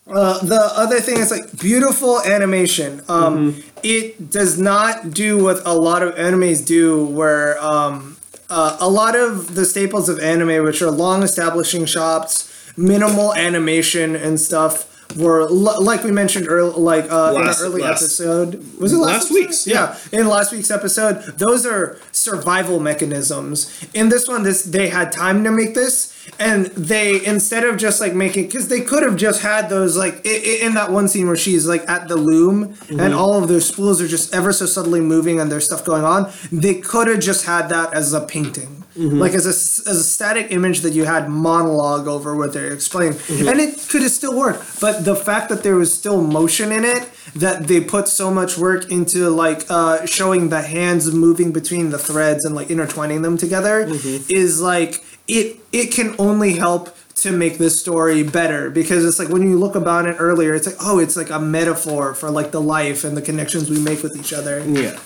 [0.06, 3.02] uh, the other thing is like beautiful animation.
[3.08, 8.16] Um, it does not do what a lot of animes do, where um,
[8.48, 14.16] uh, a lot of the staples of anime, which are long establishing shots, minimal animation
[14.16, 14.88] and stuff.
[15.16, 18.64] Were l- like we mentioned earlier, like uh, Last- in early last- episode.
[18.78, 23.84] Was it last, last week's, Yeah, in last week's episode, those are survival mechanisms.
[23.94, 28.00] In this one, this they had time to make this, and they instead of just
[28.00, 31.08] like making, because they could have just had those like i- i- in that one
[31.08, 34.52] scene where she's like at the loom, and all of those spools are just ever
[34.52, 36.30] so subtly moving, and there's stuff going on.
[36.50, 38.81] They could have just had that as a painting.
[38.96, 39.18] Mm-hmm.
[39.18, 43.14] Like as a, as a static image that you had monologue over what they're explaining,
[43.14, 43.48] mm-hmm.
[43.48, 44.80] and it could have still worked.
[44.80, 48.58] But the fact that there was still motion in it, that they put so much
[48.58, 53.38] work into like uh, showing the hands moving between the threads and like intertwining them
[53.38, 54.24] together, mm-hmm.
[54.28, 55.58] is like it.
[55.72, 59.74] It can only help to make this story better because it's like when you look
[59.74, 63.16] about it earlier, it's like oh, it's like a metaphor for like the life and
[63.16, 64.60] the connections we make with each other.
[64.60, 64.98] Yeah.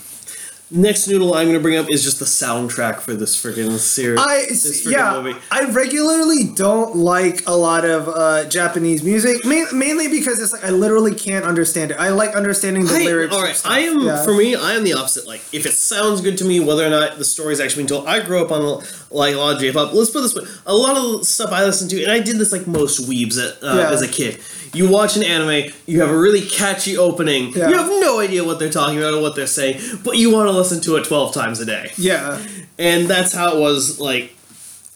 [0.71, 4.19] Next noodle I'm gonna bring up is just the soundtrack for this freaking series.
[4.21, 5.39] I this freaking yeah, movie.
[5.51, 10.65] I regularly don't like a lot of uh, Japanese music, ma- mainly because it's like
[10.65, 11.99] I literally can't understand it.
[11.99, 13.35] I like understanding the I, lyrics.
[13.35, 13.61] all right.
[13.65, 14.25] I am Yeah.
[14.25, 14.55] for me.
[14.57, 15.27] I am the opposite.
[15.27, 18.07] Like, if it sounds good to me, whether or not the story's actually being told.
[18.07, 18.83] I grew up on
[19.17, 19.93] like a lot of J-pop.
[19.93, 22.53] Let's put this way: a lot of stuff I listen to, and I did this
[22.53, 23.91] like most weebs at, uh, Yeah.
[23.91, 24.39] as a kid.
[24.75, 27.53] You watch an anime, you have a really catchy opening.
[27.55, 27.69] Yeah.
[27.71, 30.49] You have no idea what they're talking about or what they're saying, but you want
[30.49, 31.93] to listen to it twelve times a day.
[31.97, 32.39] Yeah,
[32.79, 34.33] and that's how it was like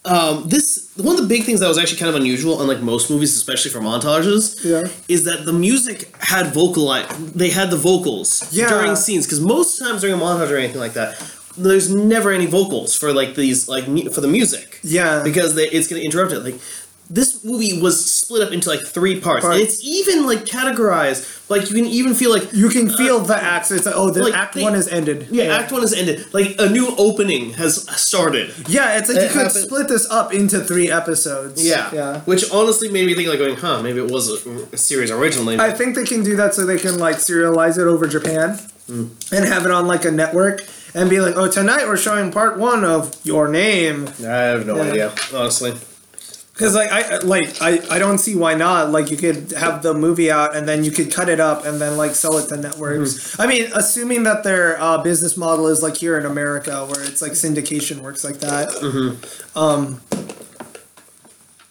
[0.04, 3.10] um, this one of the big things that was actually kind of unusual unlike most
[3.10, 4.88] movies especially for montages Yeah.
[5.08, 7.04] is that the music had vocali
[7.34, 8.68] they had the vocals Yeah.
[8.70, 11.20] during scenes because most times during a montage or anything like that
[11.56, 15.22] there's never any vocals for like these like mu- for the music yeah.
[15.24, 16.60] because they, it's going to interrupt it like
[17.12, 21.68] this movie was split up into like three parts, and it's even like categorized like
[21.68, 23.72] you can even feel like you can feel the acts.
[23.72, 25.26] It's like, oh, the like, act they- one is ended.
[25.32, 29.22] yeah, act one has ended like a new opening has started Yeah, it's like It
[29.24, 31.66] you could happened- split this up into three episodes.
[31.66, 31.90] Yeah.
[31.92, 32.20] yeah.
[32.20, 35.58] Which honestly made me think like going, huh, maybe it was a, a series originally.
[35.58, 39.06] I think they can do that so they can like serialize it over Japan Hmm.
[39.32, 40.62] and have it on like a network
[40.94, 44.08] and be like, oh, tonight we're showing part one of Your Name.
[44.20, 44.82] I have no Yeah.
[44.90, 45.74] idea, honestly.
[46.52, 48.90] Because like I like I, I don't see why not.
[48.90, 51.80] Like you could have the movie out and then you could cut it up and
[51.80, 53.14] then like sell it to networks.
[53.14, 53.40] Mm-hmm.
[53.42, 57.22] I mean, assuming that their uh, business model is like here in America, where it's
[57.22, 58.68] like syndication works like that.
[58.68, 59.58] Mm-hmm.
[59.58, 60.02] Um,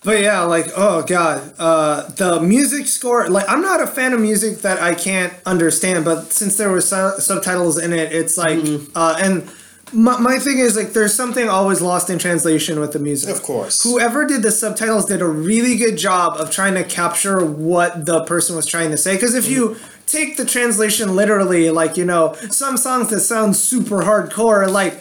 [0.10, 3.30] but yeah, like oh god, uh, the music score.
[3.30, 6.82] Like I'm not a fan of music that I can't understand, but since there were
[6.82, 8.92] su- subtitles in it, it's like Mm-hmm.
[8.96, 9.50] uh, and.
[9.92, 13.42] My, my thing is like there's something always lost in translation with the music Of
[13.42, 13.82] course.
[13.82, 18.24] whoever did the subtitles did a really good job of trying to capture what the
[18.26, 22.36] person was trying to say because if you take the translation literally like you know
[22.52, 24.94] some songs that sound super hardcore like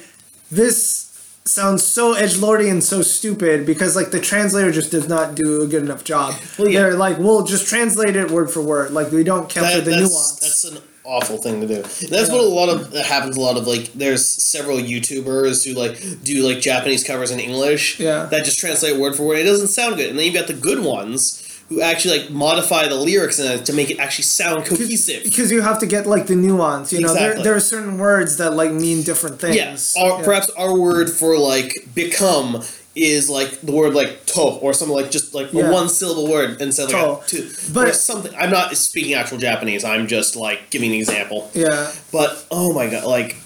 [0.50, 1.07] this
[1.48, 5.62] sounds so edge lordy and so stupid because like the translator just does not do
[5.62, 6.80] a good enough job Well, yeah.
[6.82, 9.90] they're like we'll just translate it word for word like we don't capture That- the
[9.92, 11.80] that's, nuance That's an awful thing to do.
[12.08, 13.38] That's what a lot of that happens.
[13.38, 17.98] A lot of like, there's several YouTubers who like do like Japanese covers in English.
[17.98, 18.26] Yeah.
[18.26, 19.38] That just translate word for word.
[19.38, 20.10] It doesn't sound good.
[20.10, 23.66] And then you've got the good ones who actually like modify the lyrics in it
[23.66, 25.22] to make it actually sound cohesive.
[25.24, 27.44] because you have to get like the nuance you know there, Exactly.
[27.44, 29.94] there are certain words that like mean different things Yes.
[29.96, 30.24] Our, Yeah.
[30.24, 32.62] Perhaps our word for like become
[32.96, 35.68] is like the word like to or something like just like Yeah.
[35.68, 37.42] a one syllable word instead of like To.
[37.42, 37.50] two.
[37.72, 38.32] But- or something.
[38.36, 39.84] I'm not speaking actual Japanese.
[39.84, 41.50] I'm just like giving an example.
[41.54, 43.36] yeah But oh my god, like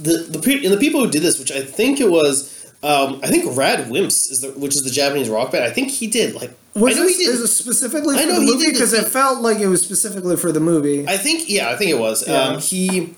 [0.00, 2.61] the the pe- and the people who did this, which I think it was.
[2.84, 5.64] Um, I think Rad Wimps is the which is the Japanese rock band.
[5.64, 7.34] I think he did like Was I know this, he did.
[7.34, 8.64] is specifically I for know the he movie?
[8.66, 9.06] did Because it.
[9.08, 11.06] felt like it was specifically for the movie.
[11.06, 12.26] I think yeah, I think it was.
[12.26, 12.34] Yeah.
[12.40, 13.14] Um, he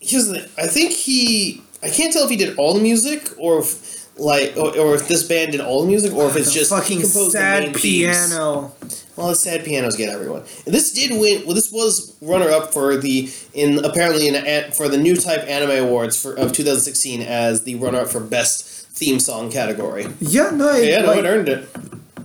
[0.00, 3.58] here's the I think he I can't tell if he did all the music or
[3.60, 6.70] if like or, or if this band did all the music or if it's just
[6.70, 8.28] fucking he composed the sad main themes.
[8.30, 8.72] piano.
[9.14, 10.42] Well, the sad pianos get everyone.
[10.64, 11.44] And this did win.
[11.44, 15.42] Well, this was runner up for the in apparently in a, for the new type
[15.46, 20.06] anime awards for of 2016 as the runner up for best theme song category.
[20.20, 21.68] Yeah, no, it, Yeah, no, like, it earned it.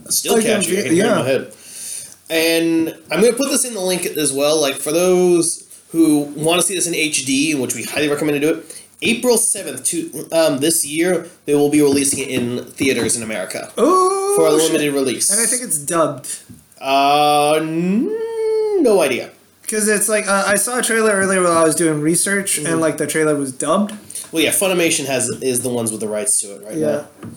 [0.09, 0.79] Still Like, catchy.
[0.79, 1.15] I can hear it in yeah.
[1.15, 1.53] my head.
[2.29, 4.59] And I'm gonna put this in the link as well.
[4.59, 8.47] Like for those who want to see this in HD, which we highly recommend to
[8.53, 8.77] do it.
[9.03, 13.71] April seventh, to um, this year, they will be releasing it in theaters in America
[13.77, 14.71] oh, for a shit.
[14.71, 15.29] limited release.
[15.31, 16.39] And I think it's dubbed.
[16.79, 19.31] Uh, no idea.
[19.63, 22.67] Because it's like, uh, I saw a trailer earlier while I was doing research, Mm-hmm.
[22.67, 23.91] and like the trailer was dubbed.
[24.31, 26.87] Well, yeah, Funimation has is the ones with the rights to it right Yeah.
[27.21, 27.29] now.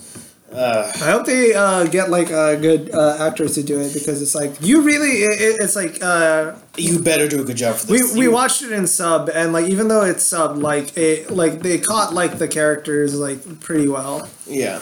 [0.57, 4.23] Uh, I hope they uh, get like a good uh, actress to do it because
[4.23, 7.75] it's like, you really, it, it- it's like, uh, you better do a good job
[7.75, 8.15] for we, this.
[8.15, 11.59] we You- watched it in sub and like even though it's sub like it like
[11.61, 14.77] they caught like the characters like pretty well Yeah.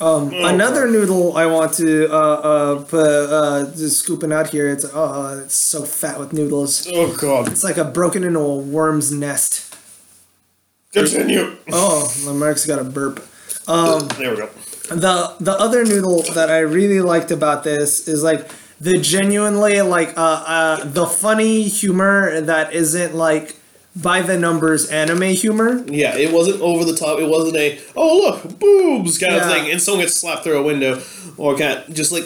[0.00, 4.68] Um, Oh, another noodle I want to uh, uh, put, uh, just scooping out here.
[4.68, 6.88] It's oh, it's so fat with noodles.
[6.92, 7.48] Oh God.
[7.52, 9.73] It's like a broken into a worm's nest.
[10.94, 11.56] Continue.
[11.72, 13.26] Oh, Lamarck's got a burp.
[13.66, 14.48] Um, there we go.
[14.90, 18.48] the the other noodle that I really liked about this is like
[18.80, 23.56] the genuinely like uh, uh the funny humor that isn't like
[23.96, 25.82] by the numbers anime humor.
[25.86, 27.18] Yeah, it wasn't over the top.
[27.20, 29.46] It wasn't a oh look boobs kind Yeah.
[29.46, 31.00] of thing, and someone gets slapped through a window,
[31.36, 32.24] or kind of just like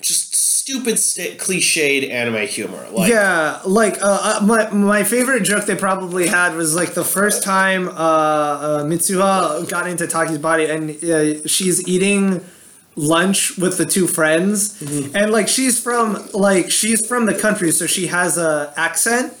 [0.00, 2.86] just stupid st- cliched anime humor.
[2.92, 7.04] Like yeah, like uh, uh, my my favorite joke they probably had was like the
[7.04, 12.44] first time uh, uh, Mitsuha got into Taki's body and uh, she's eating
[12.94, 14.82] lunch with the two friends
[15.14, 19.32] and like she's from like she's from the country so she has a accent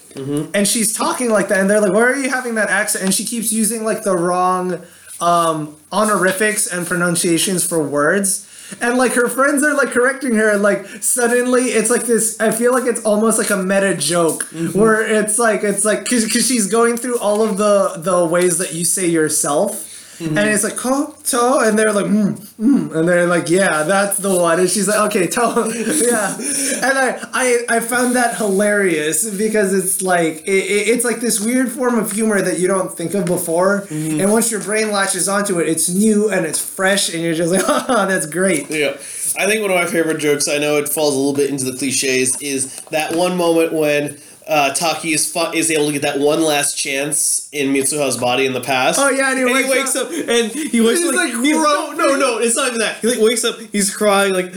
[0.54, 3.14] and she's talking like that, and they're like, "Why are you having that accent?" And
[3.14, 4.82] she keeps using like the wrong
[5.22, 8.46] um, honorifics and pronunciations for words.
[8.80, 12.38] And like her friends are like correcting her, and like suddenly it's like this.
[12.40, 14.78] I feel like it's almost like a meta joke mm-hmm.
[14.78, 18.74] where it's like it's like because she's going through all of the the ways that
[18.74, 23.26] you say yourself, and it's like ko to, and they're like mm, mm, and they're
[23.26, 25.40] like yeah, that's the one, and she's like okay to,
[26.06, 26.34] yeah,
[26.86, 31.40] and I I I found that hilarious because it's like it, it- it's like this
[31.40, 35.28] weird form of humor that you don't think of before, and once your brain latches
[35.28, 38.70] onto it, it's new and it's fresh, and you're just like oh that's great.
[38.70, 38.96] Yeah.
[39.38, 41.64] I think one of my favorite jokes, I know it falls a little bit into
[41.64, 44.18] the cliches, is that one moment when
[44.48, 48.46] uh, Taki is fu- is able to get that one last chance in Mitsuha's body
[48.46, 48.98] in the past.
[49.00, 51.92] Oh, yeah, and he wakes wakes up, and he wakes He's, up like, he- no,
[51.96, 52.98] no, no, it's not even that.
[53.00, 54.52] He like wakes up, he's crying like.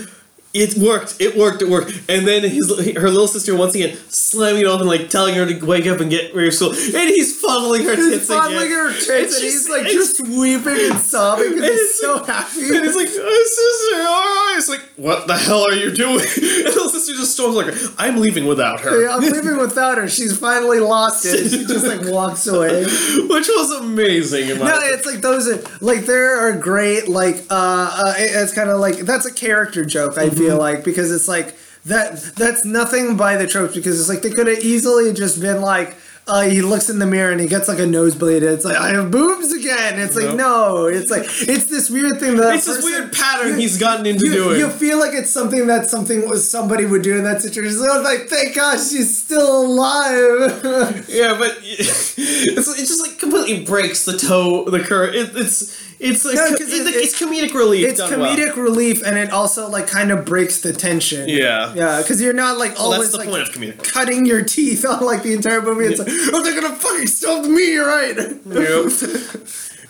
[0.58, 1.18] It worked.
[1.20, 1.62] It worked.
[1.62, 1.92] It worked.
[2.10, 5.66] And then his her little sister once again slamming it open, like telling her to
[5.66, 6.70] wake up and get ready for school.
[6.72, 8.40] And he's fondling her He's tits again.
[8.42, 12.16] fondling her tits, It's and he's like just weeping and sobbing because And he's so
[12.16, 12.62] like- happy.
[12.76, 14.56] And he's like, oh, sister, all right.
[14.58, 16.26] It's like, what the hell are you doing?
[16.66, 19.04] And the sister just storms like, I'm leaving without her.
[19.04, 20.08] Yeah, I'm leaving without her.
[20.08, 21.50] She's finally lost it.
[21.50, 22.84] She just like walks away.
[23.30, 24.50] Which was amazing.
[24.50, 28.32] In my No, it's like those are like there are great like uh, uh it-
[28.36, 30.18] it's kind of like that's a character joke.
[30.18, 34.22] I feel like because it's like that that's nothing by the tropes because it's like
[34.22, 35.96] they could have easily just been like.
[36.28, 38.42] Uh, he looks in the mirror and he gets like a nosebleed.
[38.42, 40.00] And it's like I have boobs again.
[40.00, 40.88] It's like no.
[40.88, 44.34] It's like it's this weird thing that it's this weird pattern he's gotten into you,
[44.34, 44.60] doing.
[44.60, 47.78] you feel like it's something that something was somebody would do in that situation.
[47.78, 51.06] So it's like, thank God she's still alive.
[51.10, 55.14] yeah, but it's it just like completely breaks the toe, the curve.
[55.14, 57.88] It, it's it's like No, it's, it- it's comedic relief.
[57.88, 58.36] it's done well.
[58.36, 61.28] comedic relief, and it also like kind of breaks the tension.
[61.30, 61.74] Yeah.
[61.74, 63.84] yeah, because you're not like Well, always like point of comedic.
[63.92, 65.86] cutting your teeth on like the entire movie.
[65.86, 68.16] It's like, oh, they're gonna fucking stump me, right?
[68.18, 68.92] Yep.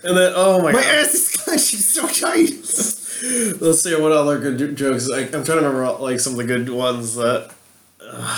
[0.04, 0.88] And then, oh my, My god.
[0.88, 2.52] My ass is clenching so tight.
[3.60, 5.10] Let's see what other good jokes.
[5.10, 7.52] I, I'm trying to remember like some of the good ones that.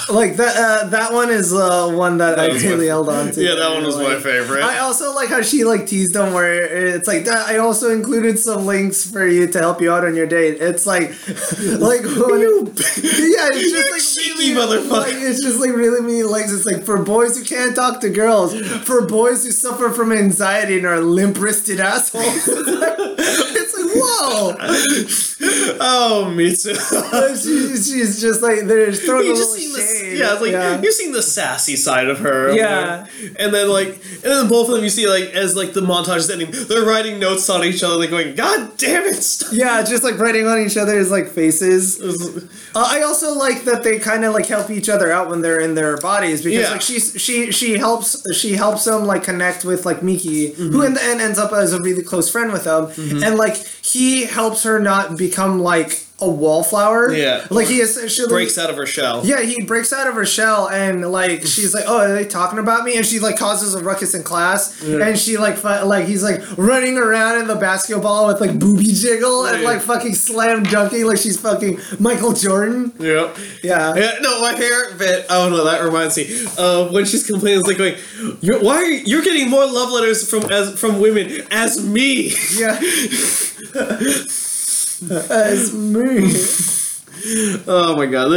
[0.10, 0.56] Like that.
[0.58, 3.44] Uh, that one is uh, one that, I was my- really held on to.
[3.44, 4.64] Yeah, that one was my favorite.
[4.64, 6.54] I also like how she like teased them where
[6.96, 7.48] it's like that.
[7.48, 10.58] I also included some links for you to help you out on your date.
[10.62, 11.10] It's like,
[11.80, 12.42] like when,
[12.76, 14.02] yeah, it's just You like
[14.38, 14.90] cheeky really- motherfucker.
[14.90, 16.52] Like, it's just like really mean links.
[16.54, 20.78] It's like for boys who can't talk to girls, for boys who suffer from anxiety
[20.78, 22.26] and are limp wristed assholes.
[22.48, 24.56] it's like whoa.
[25.80, 26.76] oh, me too.
[27.36, 31.12] she, she's just like they're throwing you little just seen the yeah, like you've seen
[31.12, 32.54] the sassy side of her.
[32.54, 33.06] Yeah.
[33.38, 36.18] and then like, and then both of them you see like as like the montage
[36.18, 39.84] is ending, they're writing notes on each other, like going, "God damn it!" stop." Yeah,
[39.84, 42.00] just like writing on each other's like faces.
[42.76, 45.60] Uh, I also like that they kind of like help each other out when they're
[45.60, 46.72] in their bodies because Yeah.
[46.72, 50.94] like she's she she helps she helps them like connect with like Miki who in
[50.94, 52.90] the end ends up as a really close friend with them
[53.24, 57.14] and like he helps her not become like a wallflower.
[57.14, 57.46] Yeah.
[57.52, 59.24] like he essentially Breaks out of her shell.
[59.24, 62.58] Yeah, he breaks out of her shell and like she's like, "Oh, are they talking
[62.58, 66.08] about me?" And she like causes a ruckus in class, and she like fu- like
[66.08, 70.64] he's like running around in the basketball with like booby jiggle and like fucking slam
[70.64, 72.94] dunking like she's fucking Michael Jordan.
[73.00, 73.32] Yeah.
[73.62, 73.94] Yeah.
[73.96, 75.28] Yeah, no, my favorite bit.
[75.30, 77.60] Oh no, that reminds me of when she's complaining.
[77.60, 77.96] It's like going,
[78.42, 82.34] you're, "Why are you, you're getting more love letters from as from women as me?"
[82.56, 82.80] Yeah.
[85.30, 86.34] As me.
[87.68, 88.30] Oh my god,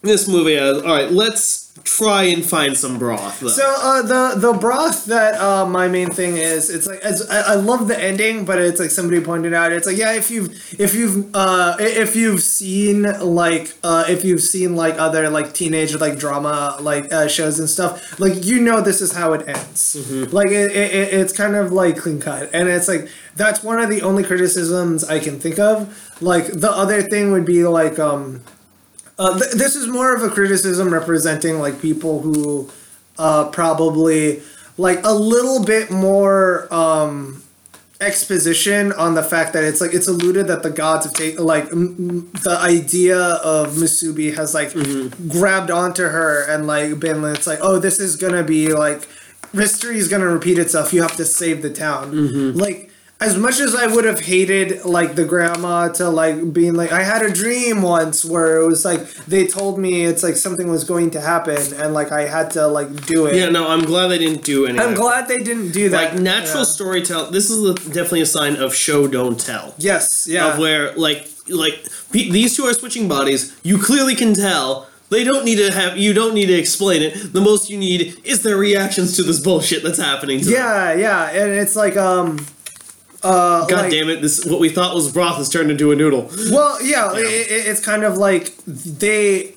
[0.00, 0.78] this, movie has.
[0.78, 3.40] All right, let's try and find some broth.
[3.40, 3.48] Though.
[3.48, 7.52] So uh, the the broth that uh, my main thing is it's like as, I,
[7.52, 10.48] I love the ending, but it's like somebody pointed out it's like yeah if you've
[10.78, 15.94] if you've uh, if you've seen like uh, if you've seen like other like teenage
[15.96, 19.96] like drama like uh, shows and stuff like you know this is how it ends
[20.32, 23.78] like it, it, it- it's kind of like clean cut and it's like that's one
[23.80, 27.98] of the only criticisms I can think of like the other thing would be like
[27.98, 28.42] um
[29.22, 32.68] uh, th- this is more of a criticism representing like people who
[33.18, 34.42] uh, probably
[34.78, 37.42] like a little bit more um,
[38.00, 41.64] exposition on the fact that it's like it's alluded that the gods have taken like
[41.70, 44.72] m- the idea of Musubi has like
[45.28, 49.06] grabbed onto her and like been it's like oh this is gonna be like
[49.52, 50.92] history is gonna repeat itself.
[50.92, 52.54] You have to save the town.
[52.54, 52.90] Like
[53.22, 57.02] as much as I would have hated like the grandma to like being like I
[57.02, 60.84] had a dream once where it was like they told me it's like something was
[60.84, 63.36] going to happen and like I had to like do it.
[63.36, 64.78] yeah, no, I'm glad they didn't do any.
[64.78, 66.14] I'm glad they didn't do that.
[66.14, 66.76] Like natural Yeah.
[66.78, 67.32] storytelling.
[67.32, 69.74] This is a, definitely a sign of show don't tell.
[69.78, 70.52] Yes, yeah.
[70.52, 71.76] Of where like like
[72.12, 73.54] pe- these two are switching bodies.
[73.62, 75.98] You clearly can tell They don't need to have.
[75.98, 77.12] You don't need to explain it.
[77.34, 80.38] The most you need is their reactions to this bullshit that's happening.
[80.40, 80.54] To them.
[80.54, 82.38] Yeah, yeah, and it's like um.
[83.24, 84.20] Uh, God like- damn it!
[84.20, 86.30] This what we thought was broth has turned into a noodle.
[86.50, 89.54] Well, yeah, It, it- it's kind of like they,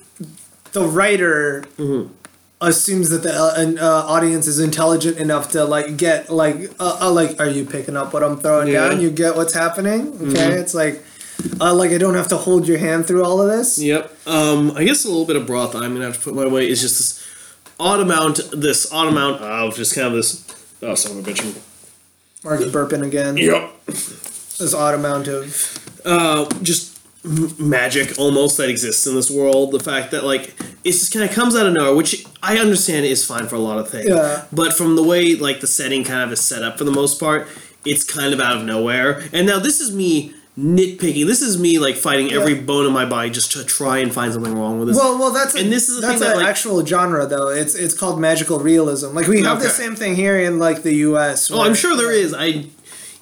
[0.72, 2.12] the writer Mm-hmm.
[2.60, 6.98] assumes that the uh, an, uh, audience is intelligent enough to like get like uh,
[7.02, 8.82] uh, like are you picking up what I'm throwing Yeah.
[8.82, 8.90] Mm-hmm.
[8.94, 9.00] down?
[9.00, 10.16] You get what's happening?
[10.30, 11.02] Okay, it's like.
[11.60, 13.78] Uh, like I don't have to hold your hand through all of this.
[13.78, 14.10] Yep.
[14.26, 16.66] Um, I guess a little bit of broth I'm gonna have to put my way
[16.68, 17.26] is just this
[17.78, 20.44] odd amount, this odd amount of just kind of this.
[20.82, 21.42] Oh, son of a bitch.
[22.46, 23.36] Mark's burping again.
[23.36, 23.72] Yep.
[23.86, 29.72] This odd amount of Uh, just m- magic almost that exists in this world.
[29.72, 33.04] The fact that like it just kind of comes out of nowhere, which I understand
[33.04, 34.08] is fine for a lot of things.
[34.08, 34.44] Yeah.
[34.52, 37.18] But from the way like the setting kind of is set up for the most
[37.18, 37.48] part,
[37.84, 39.24] it's kind of out of nowhere.
[39.32, 41.26] And now this is me nitpicking.
[41.26, 42.60] This is me like fighting every Yeah.
[42.62, 44.96] bone in my body just to try and find something wrong with this.
[44.96, 47.48] Well, well, that's a, And this is that's thing that, an like- actual genre though.
[47.48, 49.14] It's it's called magical realism.
[49.14, 51.50] Like we have the same thing here in like the U.S.
[51.50, 52.32] oh, I'm sure there is.
[52.34, 52.66] I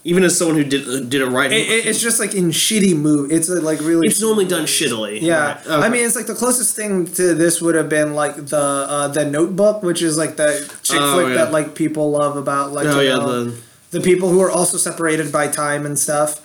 [0.06, 2.50] even as someone who did uh, did it right, It, it- it's just like in
[2.50, 3.34] shitty movie.
[3.34, 4.06] It's uh, like really.
[4.06, 5.20] it's normally done shittily.
[5.20, 5.66] yeah, Right.
[5.66, 5.74] Okay.
[5.86, 8.58] I mean, it's like the closest thing to this would have been like the
[8.88, 10.52] uh, the Notebook, which is like the
[10.84, 11.44] chick Oh, flick yeah.
[11.46, 13.56] that like people love about like oh yeah, know, the
[13.92, 16.40] the people who are also separated by time and stuff.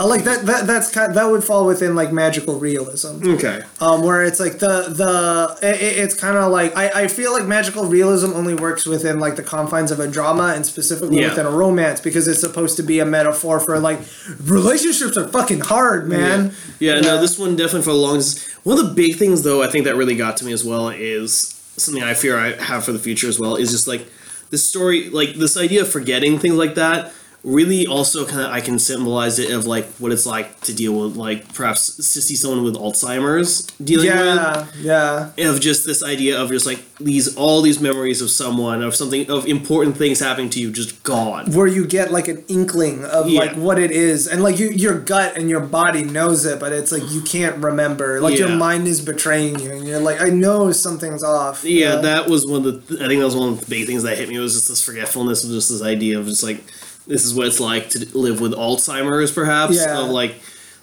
[0.00, 3.22] Uh, like that, that that's kind that would fall within like magical realism.
[3.34, 3.60] okay.
[3.80, 7.32] um, where it's like the the it, it- it's kind of like I, I feel
[7.34, 11.28] like magical realism only works within like the confines of a drama and specifically Yeah.
[11.28, 14.00] within a romance because it's supposed to be a metaphor for like
[14.44, 18.48] relationships are fucking hard man Yeah, no, this one definitely for the longest.
[18.64, 20.88] One of the big things, though, I think that really got to me as well
[20.88, 21.32] is
[21.76, 24.06] something I fear I have for the future as well is just like
[24.50, 27.12] this story, like this idea of forgetting things like that.
[27.42, 30.92] Really, also kind of I can symbolize it of like what it's like to deal
[30.92, 36.02] with like perhaps to see someone with Alzheimer's dealing yeah yeah with of just this
[36.04, 40.20] idea of just like these all these memories of someone of something of important things
[40.20, 41.50] happening to you just gone.
[41.52, 43.40] where you get like an inkling of Yeah.
[43.40, 46.72] like what it is and like you your gut and your body knows it but
[46.72, 50.28] it's like you can't remember like your mind is betraying you and you're like i
[50.28, 52.96] know something's off Yeah, that was one of the.
[53.02, 54.82] I think that was one of the big things that hit me was just this
[54.84, 56.62] forgetfulness of just this idea of just like
[57.06, 60.00] this is what it's like to live with Alzheimer's, perhaps Yeah.
[60.00, 60.36] of like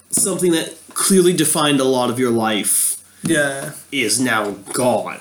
[0.09, 5.19] something that clearly defined a lot of your life yeah is now gone.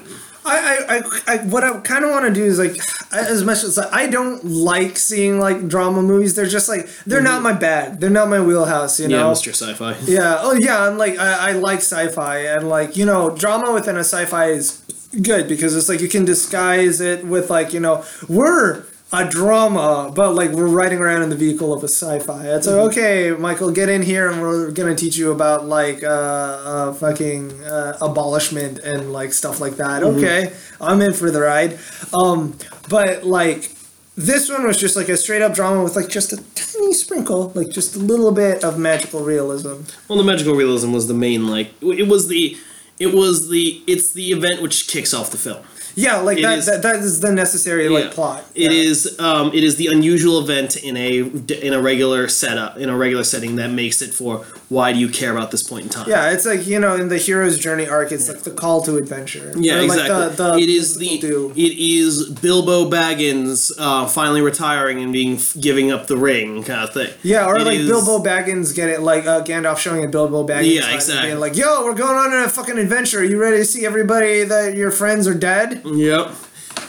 [0.48, 2.76] I, I, I, what I kind of want to do is like,
[3.12, 7.42] as much as I don't like seeing like drama movies, they're just like they're not
[7.42, 7.98] my bag.
[7.98, 9.00] They're not my wheelhouse.
[9.00, 9.12] You Mm-hmm.
[9.12, 9.32] Yeah, know.
[9.32, 9.48] Mr.
[9.48, 9.96] Sci-Fi.
[10.04, 10.36] Yeah.
[10.40, 10.86] Oh yeah.
[10.86, 14.82] And like I, I like sci-fi and like you know drama within a sci-fi is
[15.20, 20.10] good because it's like you can disguise it with like you know we're a drama
[20.14, 22.46] but like we're riding around in the vehicle of a sci-fi.
[22.46, 26.08] It's like okay, Michael, get in here and we're gonna teach you about like uh,
[26.08, 30.02] uh fucking uh, abolishment and like stuff like that.
[30.02, 31.78] Okay, I'm in for the ride.
[32.12, 32.56] Um,
[32.88, 33.72] but like.
[34.18, 37.52] This one was just like a straight up drama with like just a tiny sprinkle,
[37.54, 39.82] like just a little bit of magical realism.
[40.08, 42.56] Well, the magical realism was the main like it was the
[42.98, 45.62] it was the it's the event which kicks off the film.
[45.96, 46.82] Yeah, like that, is- that.
[46.82, 48.10] That is the necessary like Yeah.
[48.10, 48.44] plot.
[48.54, 48.90] It yeah.
[48.90, 52.96] is um, it is the unusual event in a in a regular setup in a
[52.96, 56.08] regular setting that makes it for why do you care about this point in time?
[56.08, 58.96] Yeah, it's like you know in the hero's journey arc, it's like the call to
[58.96, 59.52] adventure.
[59.56, 60.36] Yeah, like, exactly.
[60.36, 61.52] The, the it is the do.
[61.56, 66.92] it is Bilbo Baggins uh, finally retiring and being giving up the ring kind of
[66.92, 67.12] thing.
[67.22, 70.46] Yeah, or It like is- Bilbo Baggins get it like uh, Gandalf showing a Bilbo
[70.46, 70.74] Baggins.
[70.74, 71.28] Yeah, exactly.
[71.28, 73.20] Being like, yo, we're going on a fucking adventure.
[73.20, 75.82] Are you ready to see everybody that your friends are dead?
[75.84, 76.32] Yep.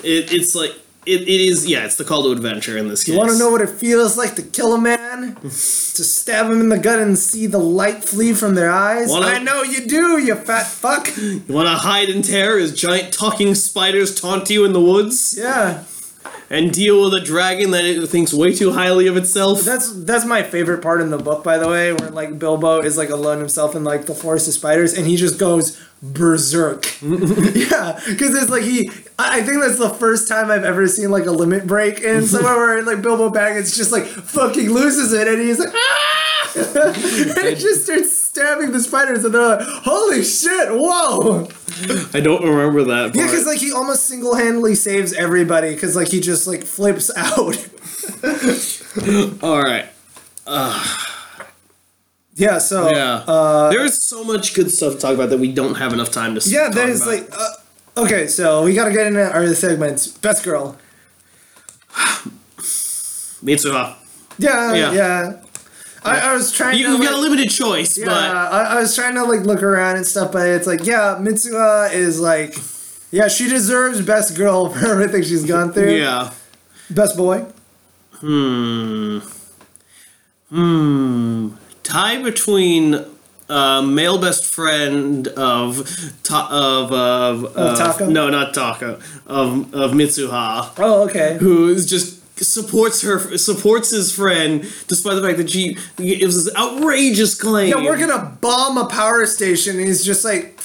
[0.03, 0.73] It, it's like
[1.07, 1.85] it, it is yeah.
[1.85, 3.13] It's the call to adventure in this case.
[3.13, 6.59] You want to know what it feels like to kill a man, to stab him
[6.61, 9.09] in the gut and see the light flee from their eyes?
[9.09, 11.15] Wanna- I know you do, you fat fuck.
[11.17, 15.35] You want to hide and tear as giant talking spiders taunt you in the woods
[15.37, 15.83] Yeah.
[16.49, 19.61] And deal with a dragon that it thinks way too highly of itself.
[19.61, 22.97] That's that's my favorite part in the book, by the way, where like Bilbo is
[22.97, 26.85] like alone himself in like the forest of spiders, and he just goes berserk.
[27.01, 28.89] yeah, because it's like he.
[29.19, 32.25] I I think that's the first time I've ever seen like a limit break in
[32.25, 37.47] somewhere where like Bilbo Baggins just like fucking loses it, and he's like ah, and
[37.47, 41.47] he just starts stabbing the spiders, and they're like, holy shit, whoa.
[42.13, 43.15] I don't remember that.
[43.15, 47.09] Yeah, because like he almost single handedly saves everybody, because like he just like flips
[47.17, 47.57] out.
[49.43, 49.85] all right.
[50.45, 50.97] Uh,
[52.35, 53.23] yeah, so Yeah.
[53.27, 56.11] Uh, there is so much good stuff to talk about that we don't have enough
[56.11, 56.49] time to.
[56.49, 57.13] Yeah, there's about.
[57.13, 60.07] like uh, okay, so we gotta get into our segments.
[60.07, 60.77] Best girl.
[63.43, 63.95] Mitsuha.
[64.39, 64.91] Yeah, Yeah.
[64.93, 65.33] yeah.
[66.03, 66.77] I, I was trying.
[66.77, 69.23] You, to, have like, got a limited choice, Yeah, but I, I was trying to
[69.23, 72.55] like look around and stuff, but it's like, yeah, Mitsuha is like,
[73.11, 75.95] yeah, she deserves best girl for everything she's gone through.
[75.95, 76.31] yeah.
[76.89, 77.45] Best boy.
[78.19, 79.19] Hmm.
[80.49, 81.49] Hmm.
[81.83, 83.05] Tie between
[83.49, 85.87] uh, male best friend of
[86.23, 88.07] ta- of of, of Taki?
[88.11, 88.85] No, not Taki.
[89.25, 91.37] Of of Mitsuha, Oh, okay.
[91.39, 96.45] who is just supports her supports his friend despite the fact that she it was
[96.45, 97.69] this outrageous claim.
[97.69, 100.59] Yeah, we're gonna bomb a power station, and he's just like,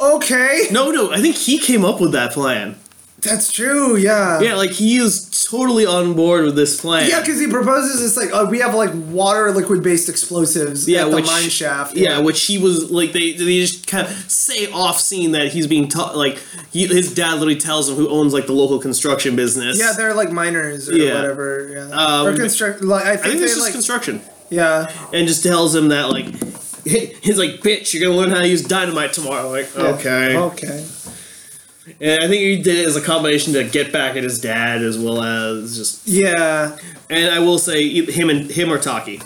[0.00, 2.76] okay, No, no, I think he came up with that plan.
[3.26, 3.96] That's true.
[3.96, 4.40] Yeah.
[4.40, 7.08] Yeah, like he is totally on board with this plan.
[7.08, 11.02] Yeah, because he proposes it's like, oh, we have like water liquid based explosives yeah,
[11.04, 11.94] at the which, mine shaft.
[11.96, 15.66] Yeah, which he was like they they just kind of say off scene that he's
[15.66, 16.42] being taught like
[16.72, 19.78] he, his dad literally tells him who owns like the local construction business.
[19.78, 21.14] Yeah, they're like miners or Yeah.
[21.14, 21.68] whatever.
[21.72, 21.88] Yeah.
[21.96, 22.82] Um, or construct.
[22.82, 23.72] Like I I think, think they it's just like.
[23.72, 24.20] construction,
[24.50, 24.90] yeah.
[25.12, 26.26] and just tells him that like
[26.86, 30.36] he's like, "Bitch, you're gonna learn how to use dynamite tomorrow." Like, okay.
[30.36, 30.86] Okay.
[32.00, 34.82] And I think he did it as a combination to get back at his dad
[34.82, 36.06] as well as just.
[36.06, 36.76] Yeah.
[37.08, 39.20] And I will say him and him or Taki.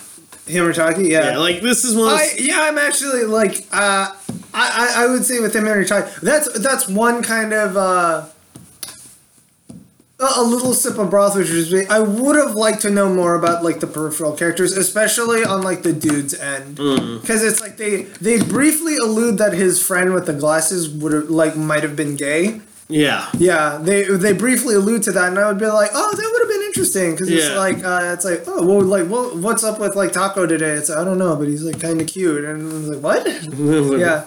[0.47, 1.09] Him or Taki.
[1.09, 1.31] Yeah.
[1.31, 2.13] Yeah, like this is one.
[2.13, 4.15] Of I, yeah, I'm actually like uh, I,
[4.55, 8.27] I I would say with him and Taki, that's that's one kind of uh,
[10.21, 13.63] a, little sip of broth, which is I would have liked to know more about
[13.65, 17.21] like the peripheral characters, especially on like the dude's end, Mm.
[17.21, 21.31] because it's like they they briefly allude that his friend with the glasses would have
[21.31, 22.61] like might have been gay.
[22.89, 23.29] yeah.
[23.39, 26.43] Yeah, they they briefly allude to that, and I would be like, oh, that would
[26.43, 27.57] have been interesting because it's Yeah.
[27.59, 30.73] like uh, it's like oh well like well, what's up with like Taki today?
[30.73, 33.27] It's I don't know, but he's like kind of cute, and I was like what?
[33.99, 34.27] yeah,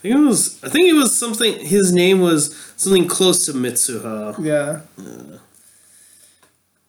[0.00, 0.64] I think it was.
[0.64, 1.58] I think it was something.
[1.64, 4.42] His name was something close to Mitsuha.
[4.42, 4.80] yeah.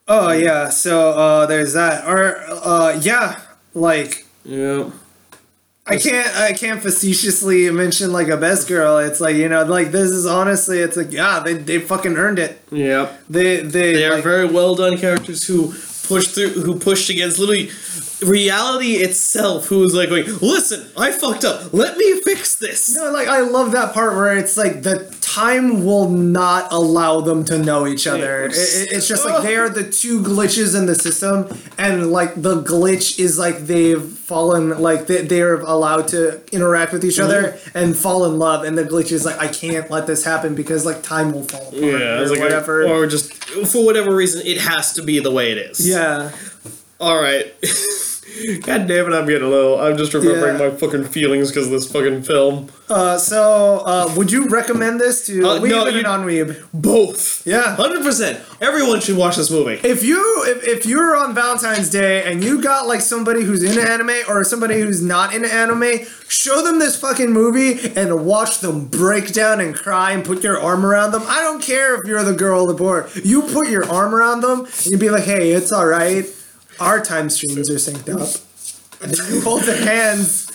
[0.07, 3.39] Oh yeah, so uh, there's that, or uh, yeah,
[3.73, 4.89] like Yeah.
[5.85, 8.97] I can't I can't facetiously mention like a best girl.
[8.97, 12.39] It's like you know like this is honestly it's like yeah they they fucking earned
[12.39, 12.61] it.
[12.71, 13.11] Yeah.
[13.29, 15.73] They they, They are like, very well done characters who
[16.07, 17.67] push through, who pushed against literally
[18.21, 19.67] reality itself.
[19.67, 21.73] who is like going, "Listen, I fucked up.
[21.73, 25.85] Let me fix this." No, like I love that part where it's like the time
[25.85, 28.45] will not allow them to know each other.
[28.45, 32.41] It, it- it's just like they are the two glitches in the system, and like
[32.41, 37.23] the glitch is like they've fallen, like they, they're allowed to interact with each mm-hmm.
[37.23, 40.55] other and fall in love, and the glitch is like I can't let this happen
[40.55, 42.87] because like time will fall apart Yeah, or like whatever.
[42.87, 43.33] or just
[43.67, 45.87] for whatever reason, it has to be the way it is.
[45.87, 46.31] yeah,
[46.99, 47.53] All right.
[48.63, 49.79] God damn it, I'm getting a little.
[49.79, 50.69] I'm just remembering Yeah.
[50.69, 52.69] my fucking feelings because of this fucking film.
[52.89, 56.55] uh, so uh, would you recommend this to Uh, weeb no, and non-weeb?
[56.73, 57.45] Both.
[57.45, 57.75] Yeah.
[57.75, 58.39] Hundred percent.
[58.61, 59.79] Everyone should watch this movie.
[59.83, 63.81] If you if, if you're on Valentine's Day and you got like somebody who's into
[63.81, 68.85] anime or somebody who's not into anime, show them this fucking movie and watch them
[68.85, 71.23] break down and cry and put your arm around them.
[71.27, 73.03] I don't care if you're the girl or the boy.
[73.23, 76.25] You put your arm around them and be like, hey, it's all right.
[76.79, 78.41] Our time streams are synced up.
[79.03, 80.47] And then you hold the hands.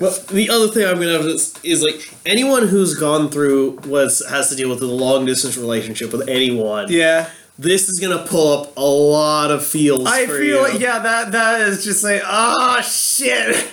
[0.00, 4.22] Well, the other thing I'm gonna have is, is like anyone who's gone through was
[4.28, 6.86] has to deal with a long distance relationship with anyone.
[6.90, 7.28] Yeah.
[7.58, 10.06] This is gonna pull up a lot of feels.
[10.06, 13.72] I feel like yeah, that that is just like oh shit,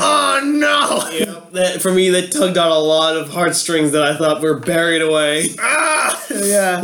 [0.00, 4.16] oh no, Yep, that for me that tugged on a lot of heartstrings that I
[4.16, 5.48] thought were buried away.
[5.58, 6.80] ah, yeah.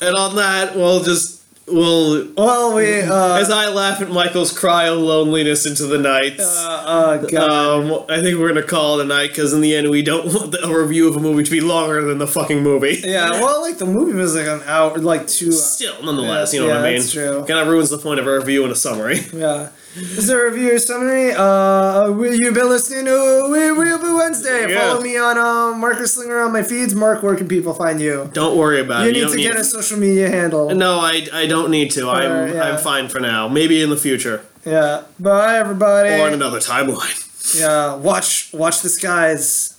[0.00, 1.37] And on that, we'll just
[1.70, 6.38] we'll Well, we uh, as I laugh at Michael's cry of loneliness into the night.
[6.38, 7.50] uh, uh God.
[7.50, 10.26] um, I think we're gonna call it a night because in the end we don't
[10.34, 13.00] want the, a review of a movie to be longer than the fucking movie.
[13.04, 15.52] yeah, well, like the movie was like an hour, like two.
[15.52, 17.00] Still, nonetheless, Yeah, you know yeah, what I mean.
[17.00, 17.44] that's true.
[17.46, 19.20] Kind of ruins the point of a review and a summary.
[19.32, 19.70] yeah.
[19.96, 21.32] Is there a review summary?
[21.32, 24.70] Uh, we- you've been listening to We Will Be Wednesday.
[24.70, 24.80] Yeah.
[24.90, 26.94] Follow me on um, Marcus Slinger on my feeds.
[26.94, 28.30] Mark, where can people find you?
[28.32, 29.04] Don't worry about it.
[29.04, 29.14] You it.
[29.14, 30.74] need don't to get need a social media handle.
[30.74, 32.08] No, I, I don't need to.
[32.08, 32.62] I'm yeah.
[32.64, 33.48] I'm fine for now.
[33.48, 35.02] Maybe in the future Yeah.
[35.18, 36.10] Bye, everybody.
[36.20, 37.24] or in another timeline
[37.58, 37.94] yeah.
[37.94, 39.78] Watch, watch the skies.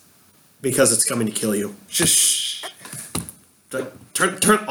[0.62, 1.76] because it's coming to kill you.
[1.88, 2.18] Just.
[2.18, 2.66] Shh.
[3.70, 4.68] Turn turn off.